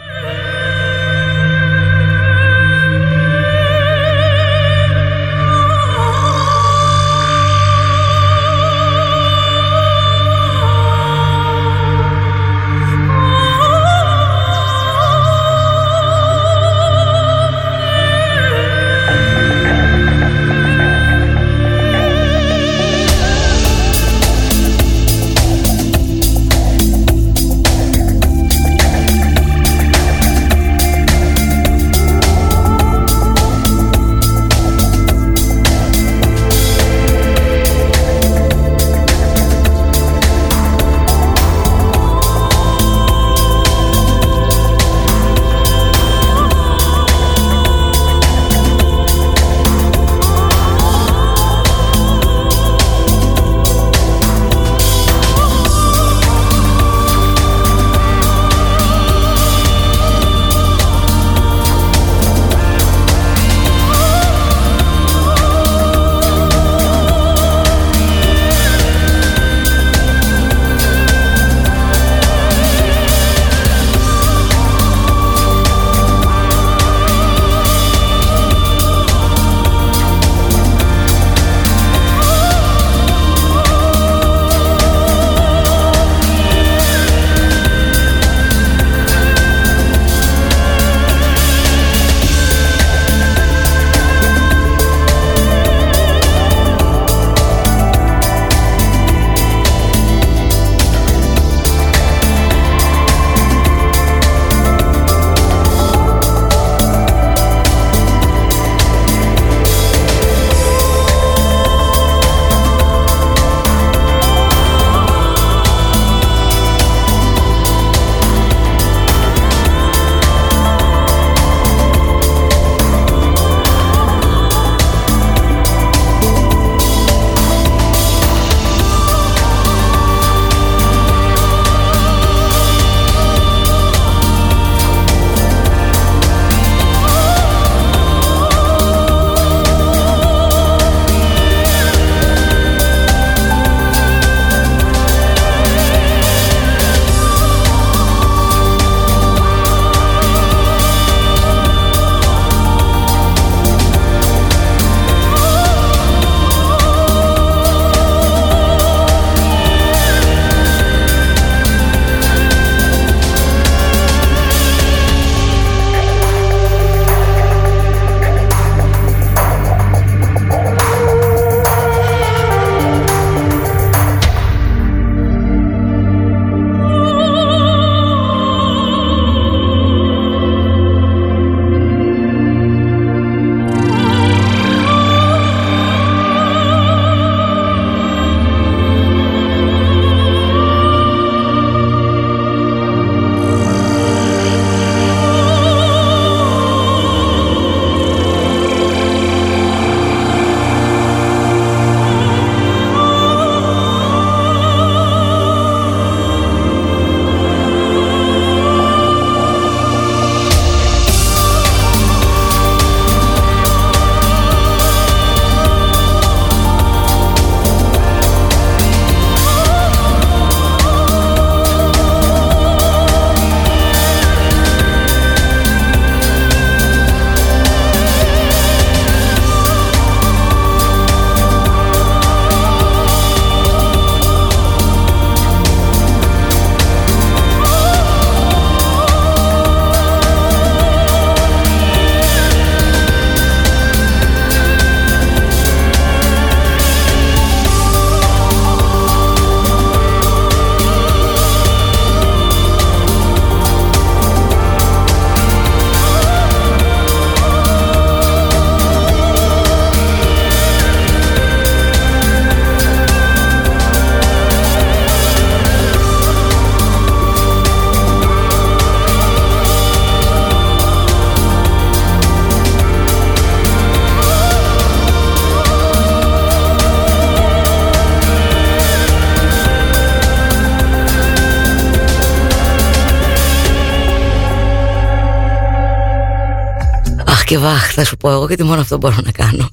[287.94, 289.70] θα σου πω εγώ γιατί μόνο αυτό μπορώ να κάνω.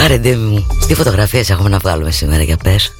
[0.00, 2.92] Άρε μου, τι φωτογραφίες έχουμε να βγάλουμε σήμερα για πες.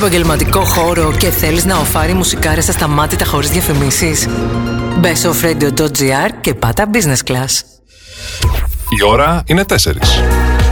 [0.00, 4.26] Επαγγελματικό χώρο και θέλεις να οφάρει μουσικάρες ασταμάτητα χωρίς διαφημίσεις;
[4.98, 7.60] Μπες στο offradio.gr και πάτα business class.
[8.98, 9.74] Η ώρα είναι 4.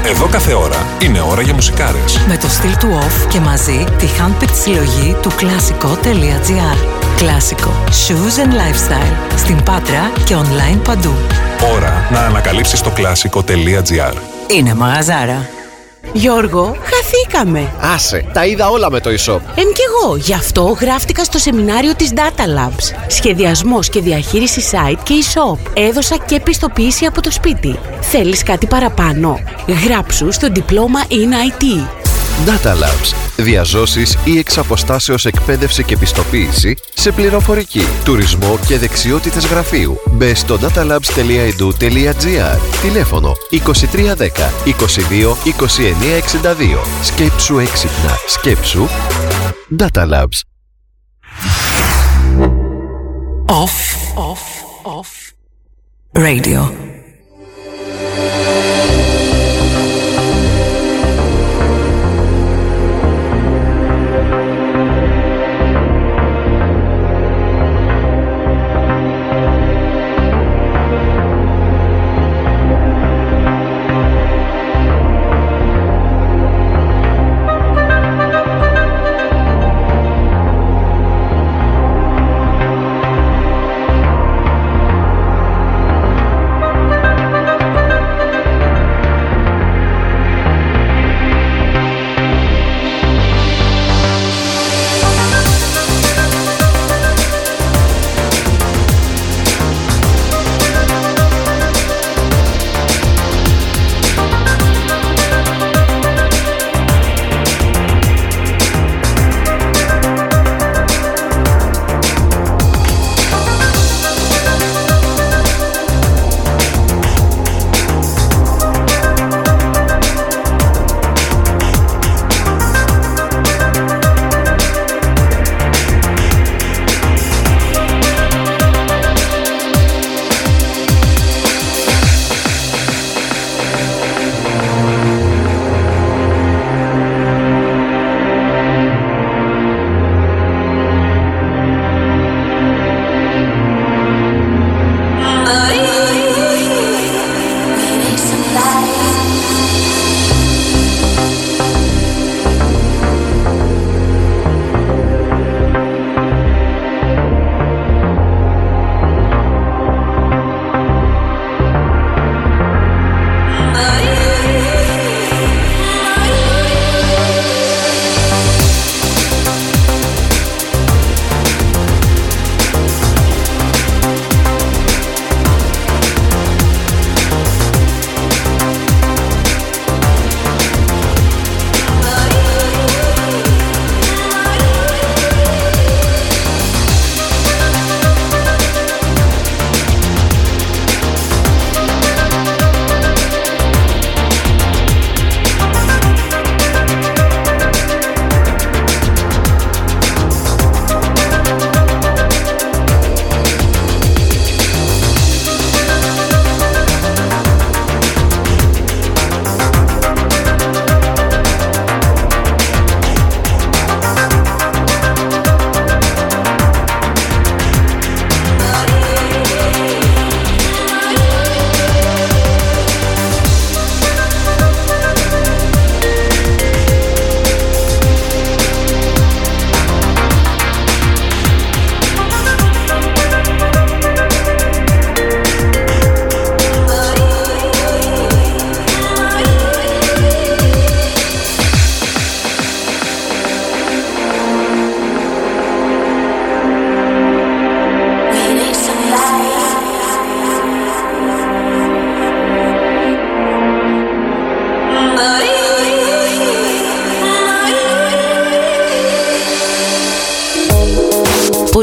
[0.05, 2.19] Εδώ κάθε ώρα είναι ώρα για μουσικάρες.
[2.29, 6.77] Με το στυλ του off και μαζί τη handpicked συλλογή του κλασικό.gr.
[7.17, 7.85] Κλασικό.
[7.87, 9.37] Shoes and lifestyle.
[9.37, 11.15] Στην Πάτρα και online παντού.
[11.75, 14.13] Ώρα να ανακαλύψεις το κλασικό.gr.
[14.49, 15.49] Είναι μαγαζάρα.
[16.13, 16.77] Γιώργο,
[17.29, 17.73] χαθήκαμε.
[17.81, 19.41] Άσε, τα είδα όλα με το e-shop.
[19.55, 23.07] Εν κι εγώ, γι' αυτό γράφτηκα στο σεμινάριο της Data Labs.
[23.09, 25.59] Σχεδιασμός και διαχείριση site και e-shop.
[25.75, 27.79] Έδωσα και πιστοποίηση από το σπίτι.
[28.01, 29.41] Θέλεις κάτι παραπάνω;
[29.85, 31.65] Γράψου στο διπλώμα in IT.
[32.47, 33.15] Data Labs.
[33.37, 36.77] Διαζώσεις ή εξ αποστάσεως εκπαίδευση και πιστοποίηση
[37.09, 39.97] σε πληροφορική, τουρισμό και δεξιότητες γραφείου.
[40.11, 43.57] Μπε στο datalabs.edu.gr Τηλέφωνο 2310
[44.65, 44.73] 22
[45.45, 48.17] 2962 Σκέψου έξυπνα.
[48.27, 48.87] Σκέψου
[49.79, 50.41] Data Labs.
[53.47, 53.77] Off,
[54.17, 54.45] off,
[54.83, 55.11] off.
[56.13, 56.88] Radio.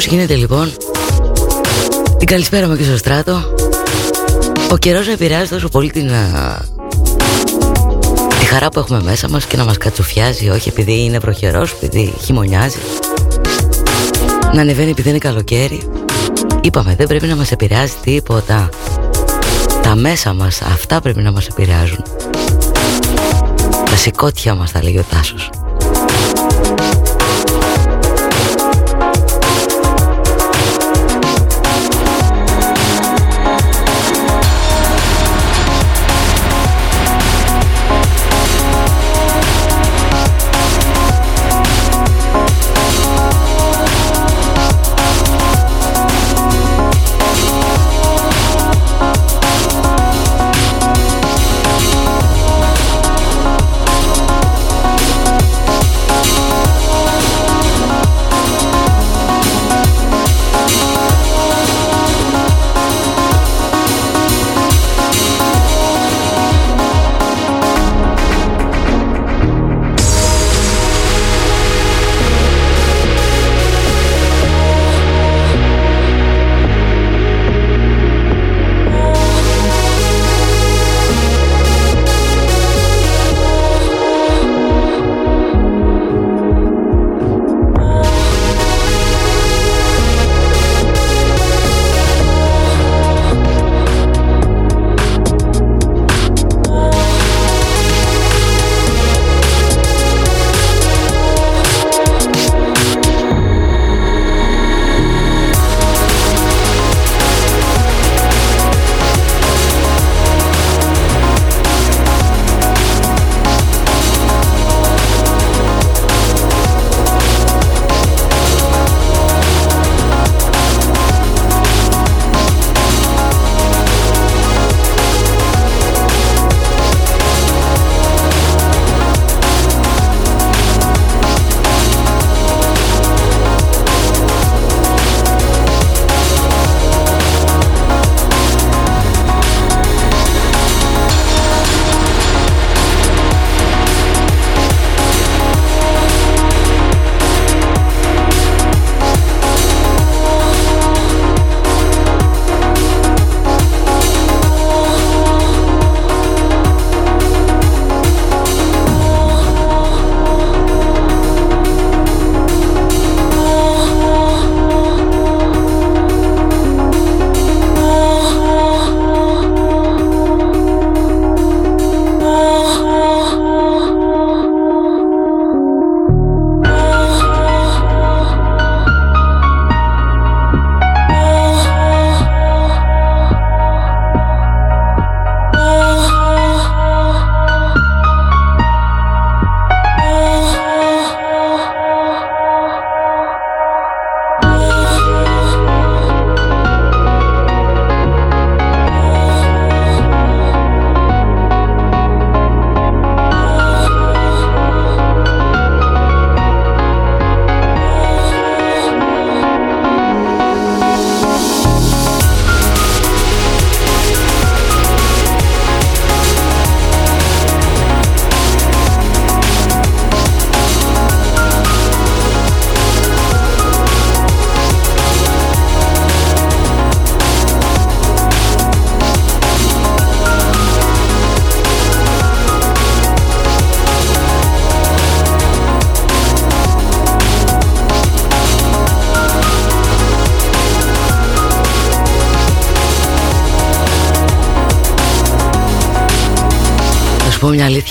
[0.05, 0.73] Πώς γίνεται λοιπόν;
[2.17, 3.55] Την καλησπέρα μου και στο στράτο.
[4.71, 6.11] Ο καιρός επηρεάζει τόσο πολύ την
[8.39, 12.13] Τη χαρά που έχουμε μέσα μας Και να μας κατσουφιάζει Όχι επειδή είναι βροχερός Επειδή
[12.23, 12.77] χειμωνιάζει.
[14.53, 15.81] Να ανεβαίνει επειδή είναι καλοκαίρι.
[16.61, 18.69] Είπαμε δεν πρέπει να μας επηρεάζει τίποτα.
[19.81, 22.03] Τα μέσα μας Αυτά πρέπει να μας επηρεάζουν.
[23.85, 25.49] Τα σηκώτια μας θα λέγει ο Τάσος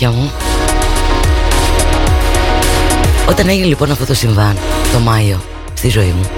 [0.04, 0.30] πω μια αλήθεια μου.
[3.28, 4.56] Όταν έγινε λοιπόν αυτό το συμβάν
[4.92, 5.40] Το Μάιο
[5.74, 6.28] Στη ζωή μου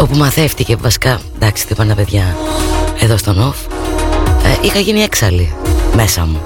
[0.00, 2.36] Όπου μαθεύτηκε βασικά Εντάξει το είπαν τα παιδιά
[3.00, 3.56] Εδώ στον ΟΦ
[4.44, 5.52] ε, Είχα γίνει έξαλλη
[5.94, 6.40] Μέσα μου.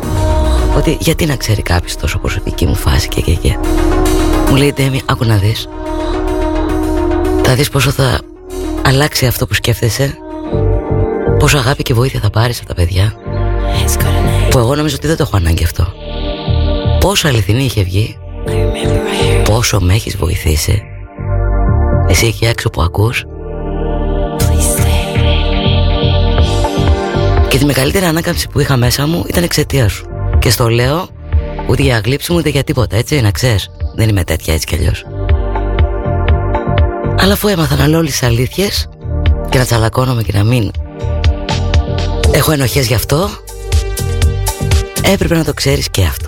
[0.76, 3.56] Ότι γιατί να ξέρει κάποιος τόσο προσωπική μου φάση και και και.
[4.48, 5.68] Μου λέει Ντέμι άκου να δεις.
[7.42, 8.20] Θα δεις πόσο θα
[8.82, 10.18] αλλάξει αυτό που σκέφτεσαι
[11.44, 13.14] Πόσο αγάπη και βοήθεια θα πάρεις από τα παιδιά.
[14.50, 15.86] Που εγώ νομίζω ότι δεν το έχω ανάγκη αυτό.
[17.00, 18.18] Πόσο αληθινή είχε βγει.
[19.44, 20.82] Πόσο με έχεις βοηθήσει.
[22.08, 23.24] Εσύ εκεί έξω που ακούς.
[27.48, 30.06] Και τη μεγαλύτερη ανάκαμψη που είχα μέσα μου ήταν εξαιτίας σου.
[30.38, 31.08] Και στο λέω
[31.68, 33.70] ούτε για γλύψη μου ούτε για τίποτα έτσι να ξέρεις.
[33.94, 35.04] Δεν είμαι τέτοια έτσι κι αλλιώς.
[37.18, 38.88] Αλλά αφού έμαθα να λέω όλες τις αλήθειες
[39.48, 40.70] Και να τσαλακώνομαι και να μην
[42.34, 43.30] Έχω ενοχές γι' αυτό.
[45.02, 46.23] Έπρεπε να το ξέρεις και αυτό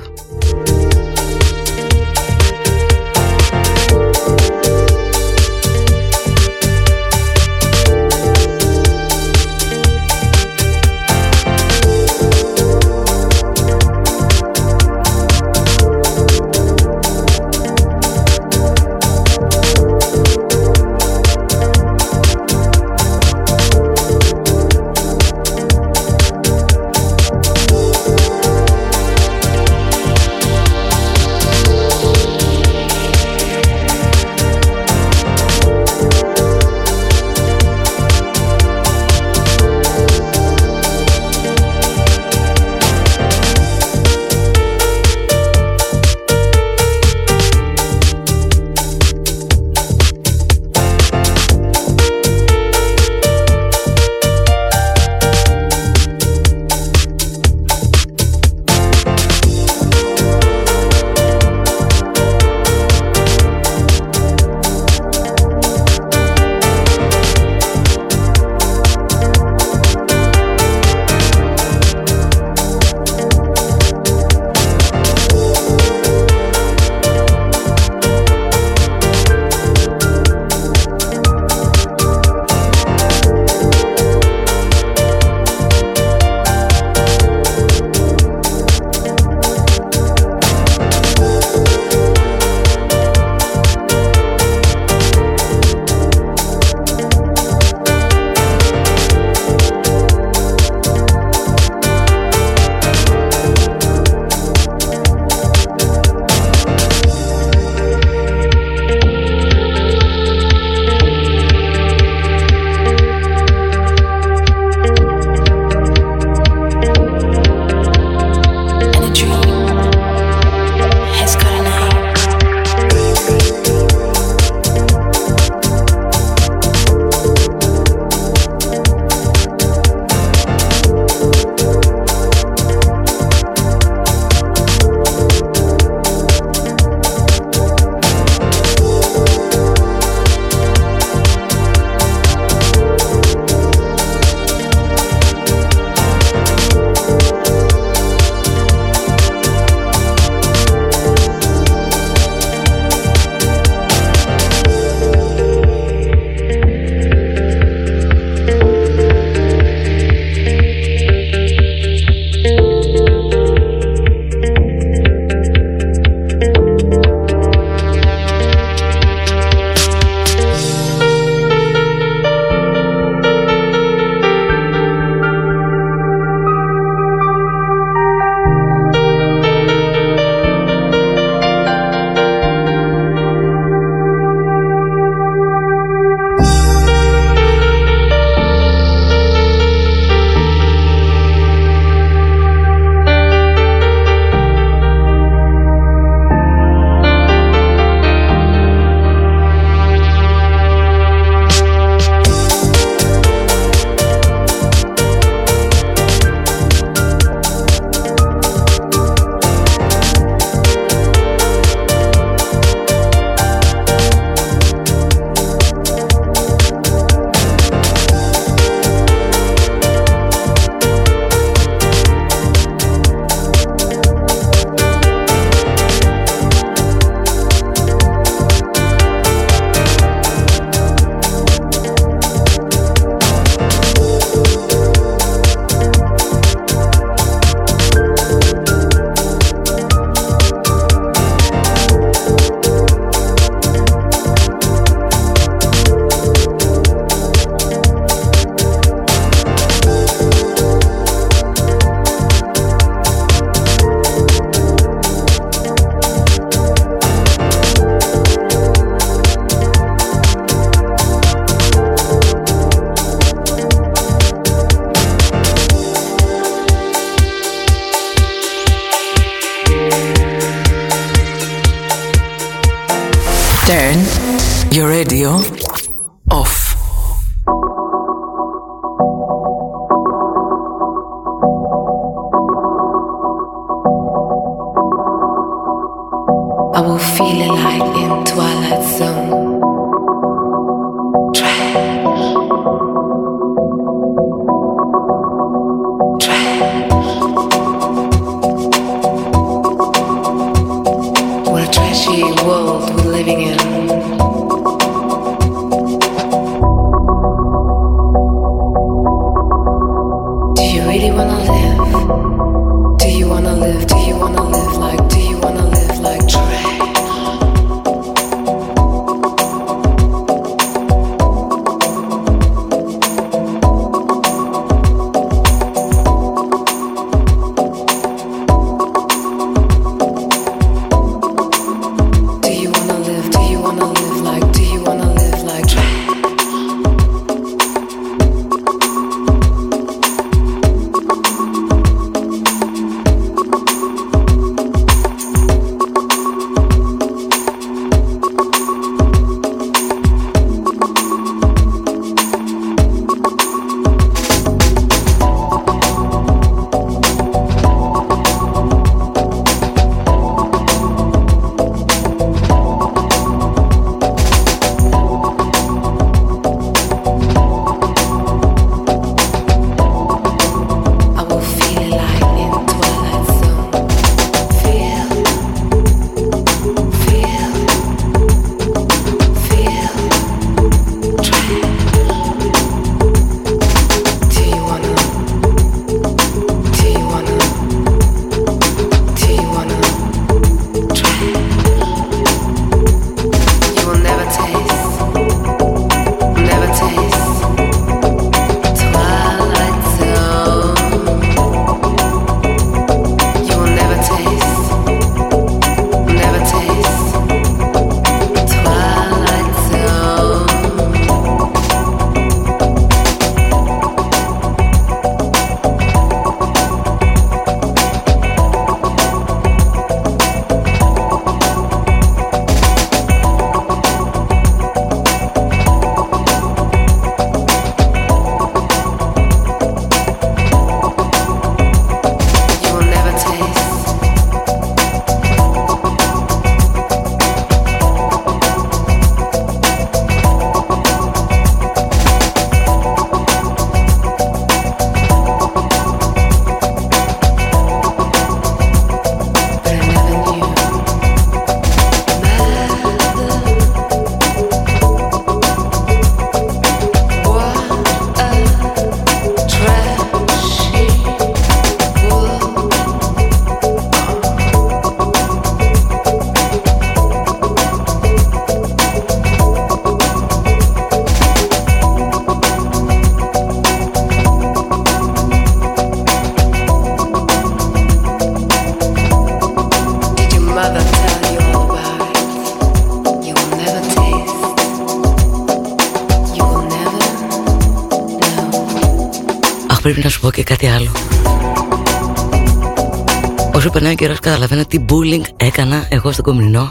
[493.97, 496.71] Όσο περνάει ο καιρός καταλαβαίνω τι bullying έκανα εγώ στο κομμουνινό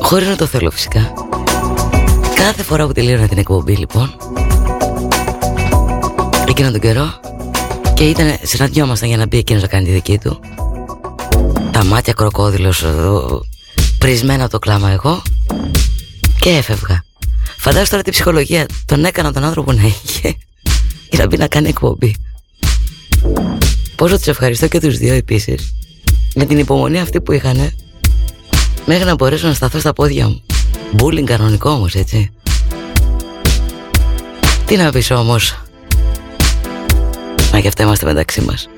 [0.00, 1.12] Χωρίς να το θέλω φυσικά.
[2.34, 4.16] Κάθε φορά που τελείωνα την εκπομπή λοιπόν
[6.48, 7.20] Εκείνον τον καιρό
[7.94, 10.40] Και ήταν, συναντιόμασταν για να μπει εκείνος να κάνει τη δική του.
[11.72, 13.42] Τα μάτια κροκόδιλος εδώ,
[13.98, 15.22] Πρισμένα το κλάμα εγώ
[16.40, 17.04] Και έφευγα.
[17.56, 20.36] Φαντάζομαι τώρα τι ψυχολογία Τον έκανα τον άνθρωπο να είχε
[21.10, 22.14] Για να μπει να κάνει εκπομπή.
[23.96, 25.72] Πόσο τους ευχαριστώ και τους δύο επίσης
[26.40, 27.70] Με την υπομονή αυτή που είχαν
[28.86, 30.42] Μέχρι να μπορέσω να σταθώ στα πόδια μου.
[30.92, 32.30] Μπούλινγκ κανονικό όμως έτσι.
[34.66, 35.62] Τι να πεις όμως.
[37.52, 38.68] Μα και αυτά είμαστε μεταξύ μας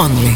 [0.00, 0.29] on the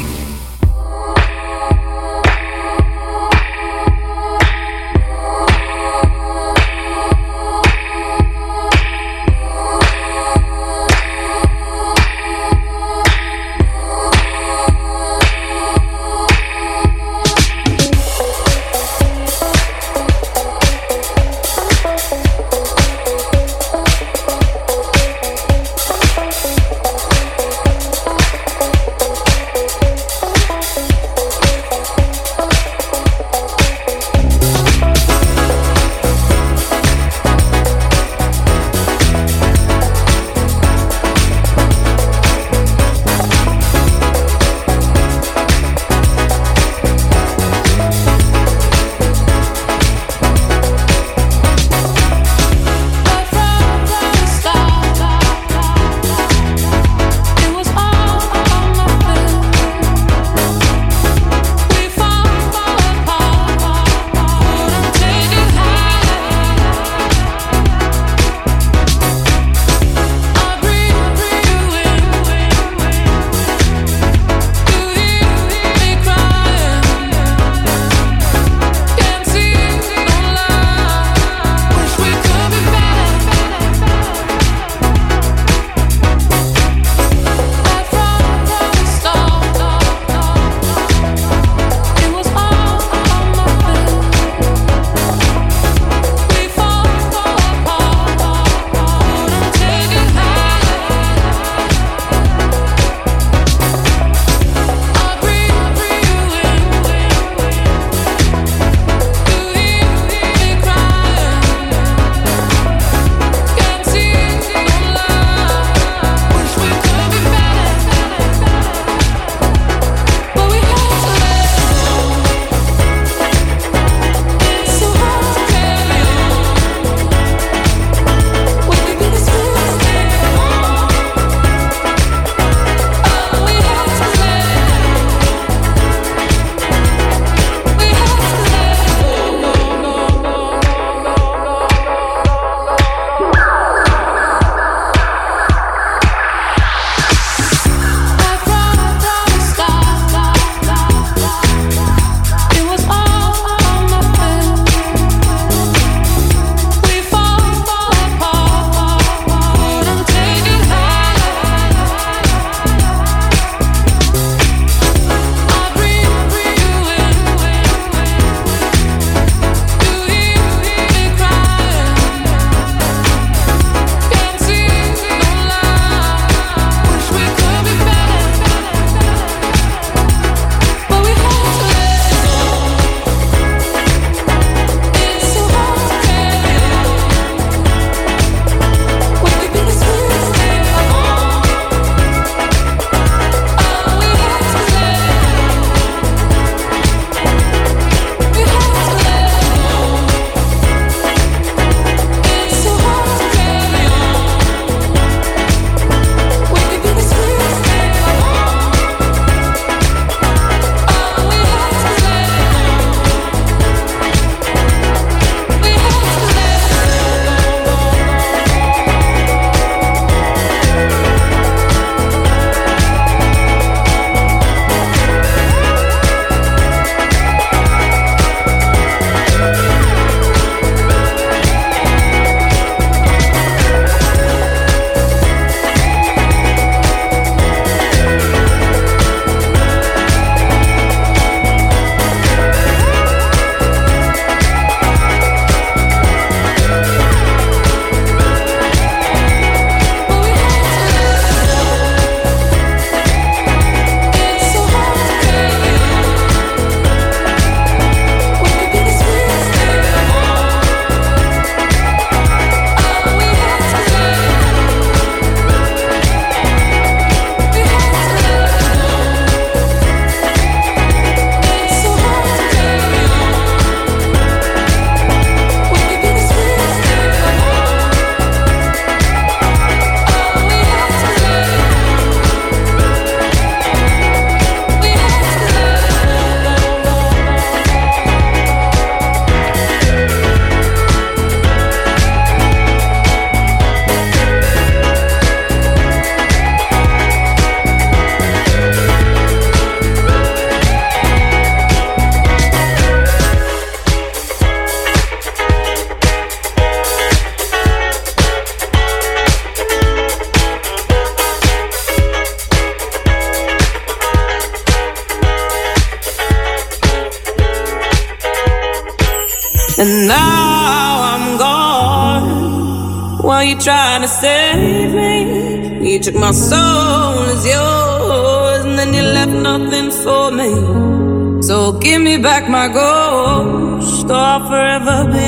[326.14, 331.42] took my soul as yours, and then you left nothing for me.
[331.42, 335.23] So give me back my ghost, or I'll forever be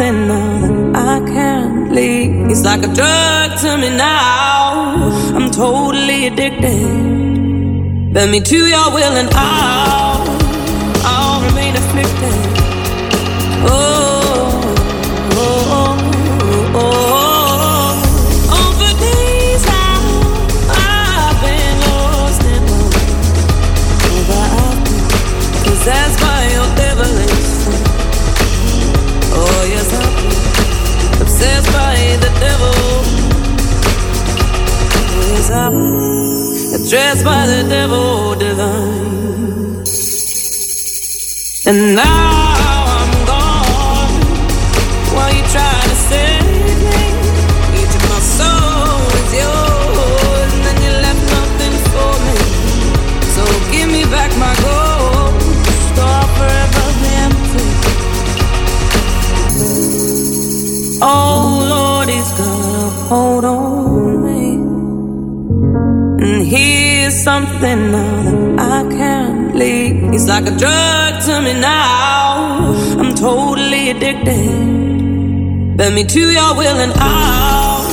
[0.00, 2.48] something now that I can't leave.
[2.48, 5.10] He's like a drug to me now.
[5.36, 8.12] I'm totally addicted.
[8.12, 10.24] Bend me to your will and I'll,
[11.04, 12.38] I'll remain afflicted.
[13.68, 13.89] Oh,
[35.50, 35.72] up,
[36.88, 39.19] dressed by the devil divine.
[67.60, 70.12] Something now that I can't leave.
[70.12, 72.72] He's like a drug to me now.
[72.98, 75.76] I'm totally addicted.
[75.76, 77.84] Bend me to your will, and I'll,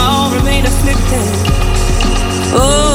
[0.00, 1.28] I'll remain afflicted.
[2.54, 2.85] Oh,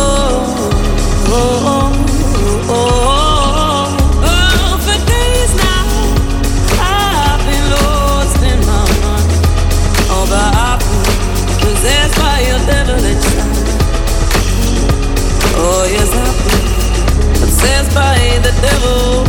[18.61, 19.25] devil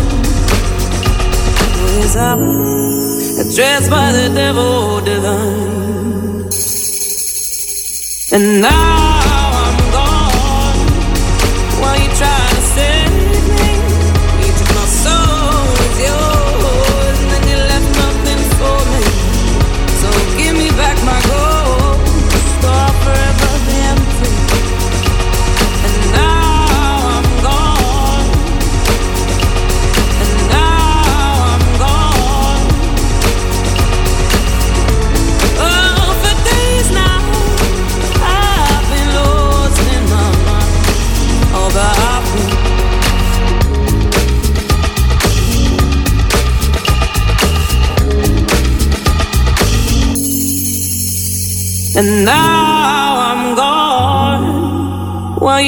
[2.04, 2.38] is up,
[3.54, 5.82] dressed by the devil divine.
[8.34, 9.11] And now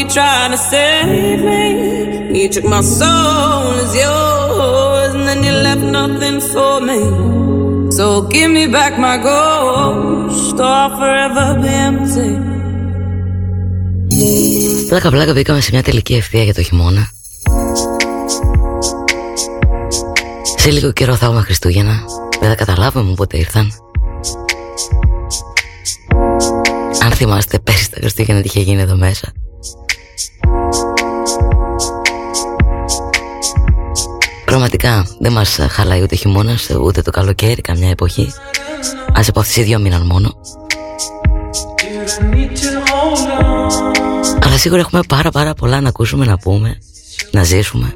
[0.04, 1.64] you trying to save me,
[2.40, 7.00] you took my soul as yours, and then you left nothing for me.
[7.96, 12.30] So give me back my ghost, or I'll forever be empty.
[14.88, 17.08] Πλάκα πλάκα μπήκαμε σε μια τελική ευθεία για το χειμώνα.
[20.56, 22.00] Σε λίγο καιρό θα έχουμε Χριστούγεννα.
[22.40, 23.70] Δεν θα καταλάβουμε πότε ήρθαν.
[27.04, 29.32] Αν θυμάστε πέρυσι τα Χριστούγεννα τι είχε γίνει εδώ μέσα
[34.54, 38.32] Πραγματικά δεν μας χαλάει ούτε χειμώνας ούτε το καλοκαίρι καμιά εποχή.
[39.12, 40.34] Ας από αυτές οι δύο μήναν μόνο.
[44.42, 46.78] Αλλά σίγουρα έχουμε πάρα πάρα πολλά να ακούσουμε, να πούμε,
[47.30, 47.94] να ζήσουμε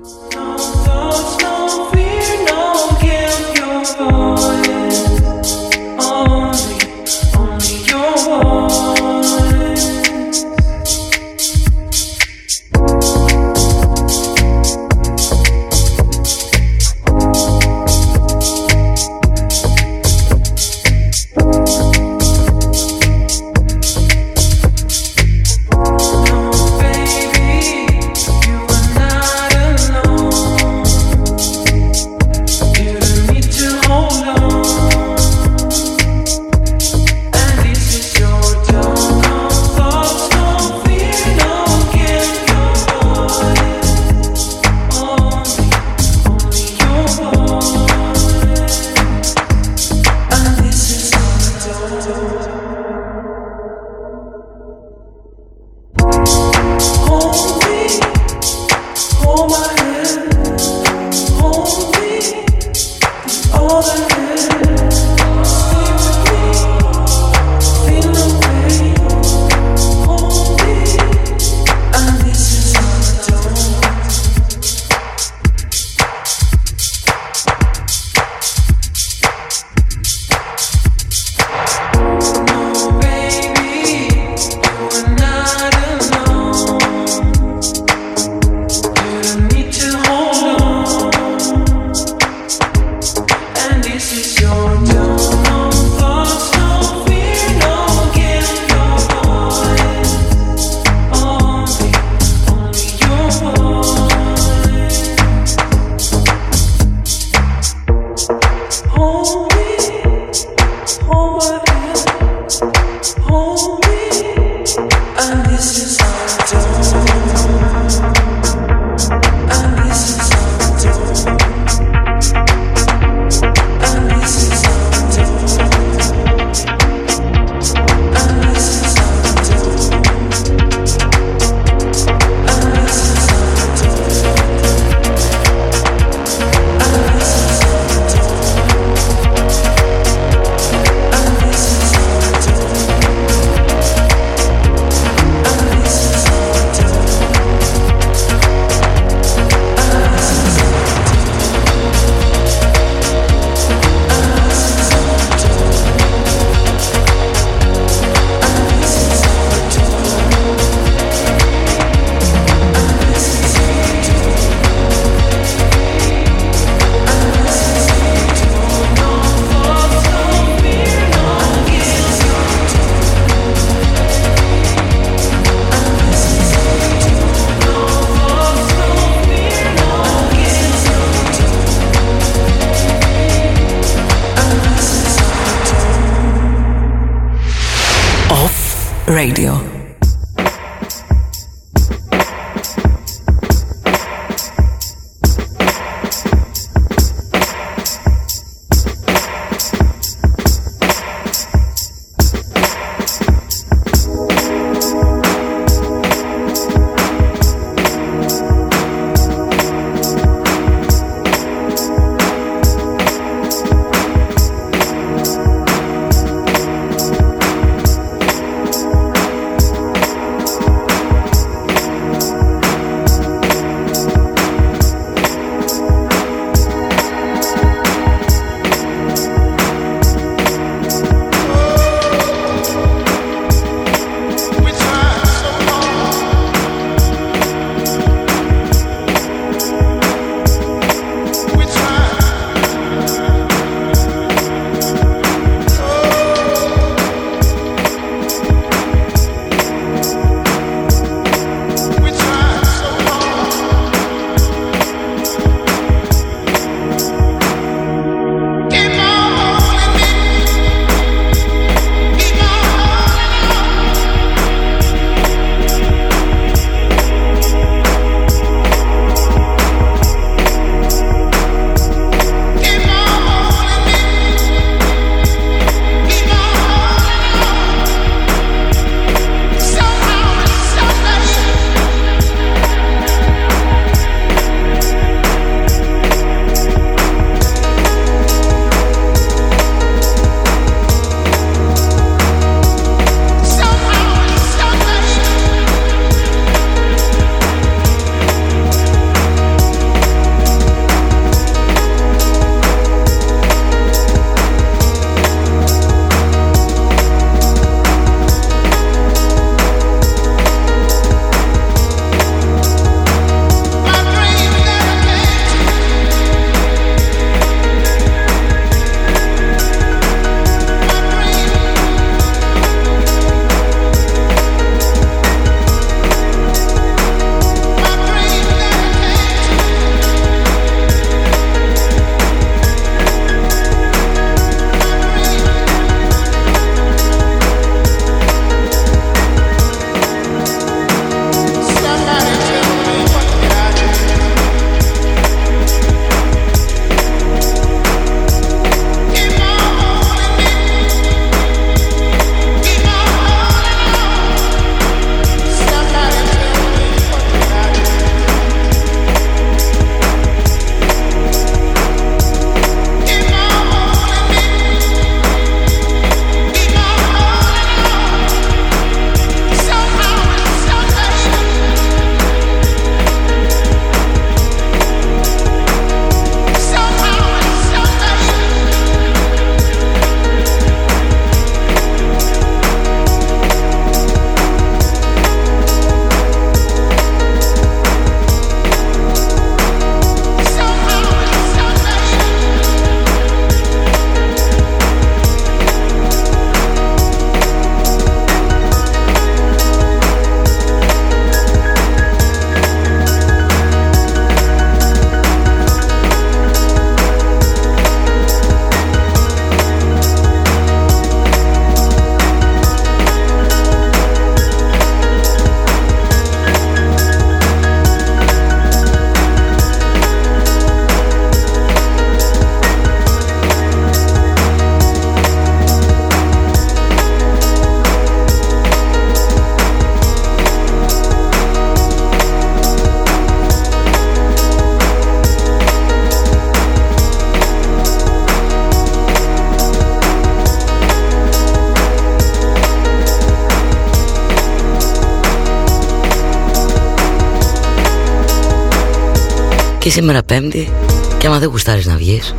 [449.89, 450.73] Και σήμερα πέμπτη
[451.19, 452.35] Και άμα δεν γουστάρεις να βγεις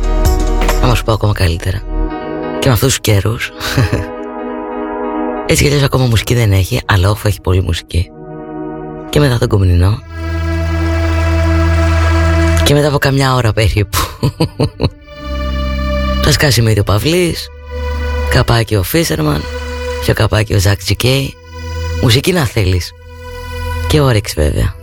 [0.82, 1.82] Άμα σου πω ακόμα καλύτερα.
[2.58, 3.50] Και με αυτούς τους καιρούς
[5.46, 8.10] Έτσι κι ακόμα μουσική δεν έχει Αλλά όφο έχει πολύ μουσική.
[9.10, 10.02] Και μετά τον κομμουνινό
[12.64, 13.98] Και μετά από καμιά ώρα περίπου
[16.22, 17.48] Θα σκάσει με ο Παυλής
[18.30, 19.42] Καπάκι ο Φίσερμαν
[20.00, 21.34] Πιο καπάκι ο Ζακ Τζικέι
[22.02, 22.92] Μουσική να θέλεις.
[23.88, 24.74] Και όρεξη βέβαια.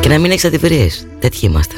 [0.00, 1.69] Και να μην έχεις αντιπηρίες Τέτοιοι είμαστε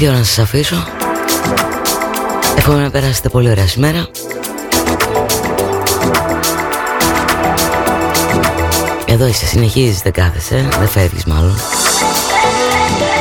[0.00, 0.86] Ήρθε η ώρα να σας αφήσω.
[2.56, 4.08] Εύχομαι να περάσετε πολύ ωραία σήμερα.
[9.06, 11.54] Εδώ είσαι, συνεχίζεις, δεν κάθεσαι, δεν φεύγεις μάλλον.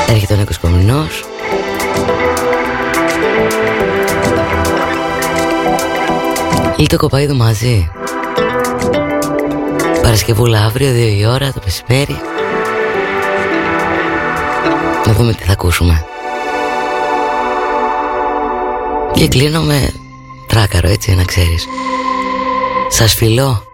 [0.08, 1.24] Έρχεται ο Νίκος Κομινός.
[6.78, 7.92] Λίτο Κοπαίδου μαζί.
[10.02, 12.22] Παρασκευούλα αύριο, 2 η ώρα το μεσημέρι.
[15.06, 16.04] Να δούμε τι θα ακούσουμε
[19.20, 19.94] Και κλείνω με
[20.48, 21.68] τράκαρο έτσι να ξέρεις.
[22.90, 23.69] Σας φιλώ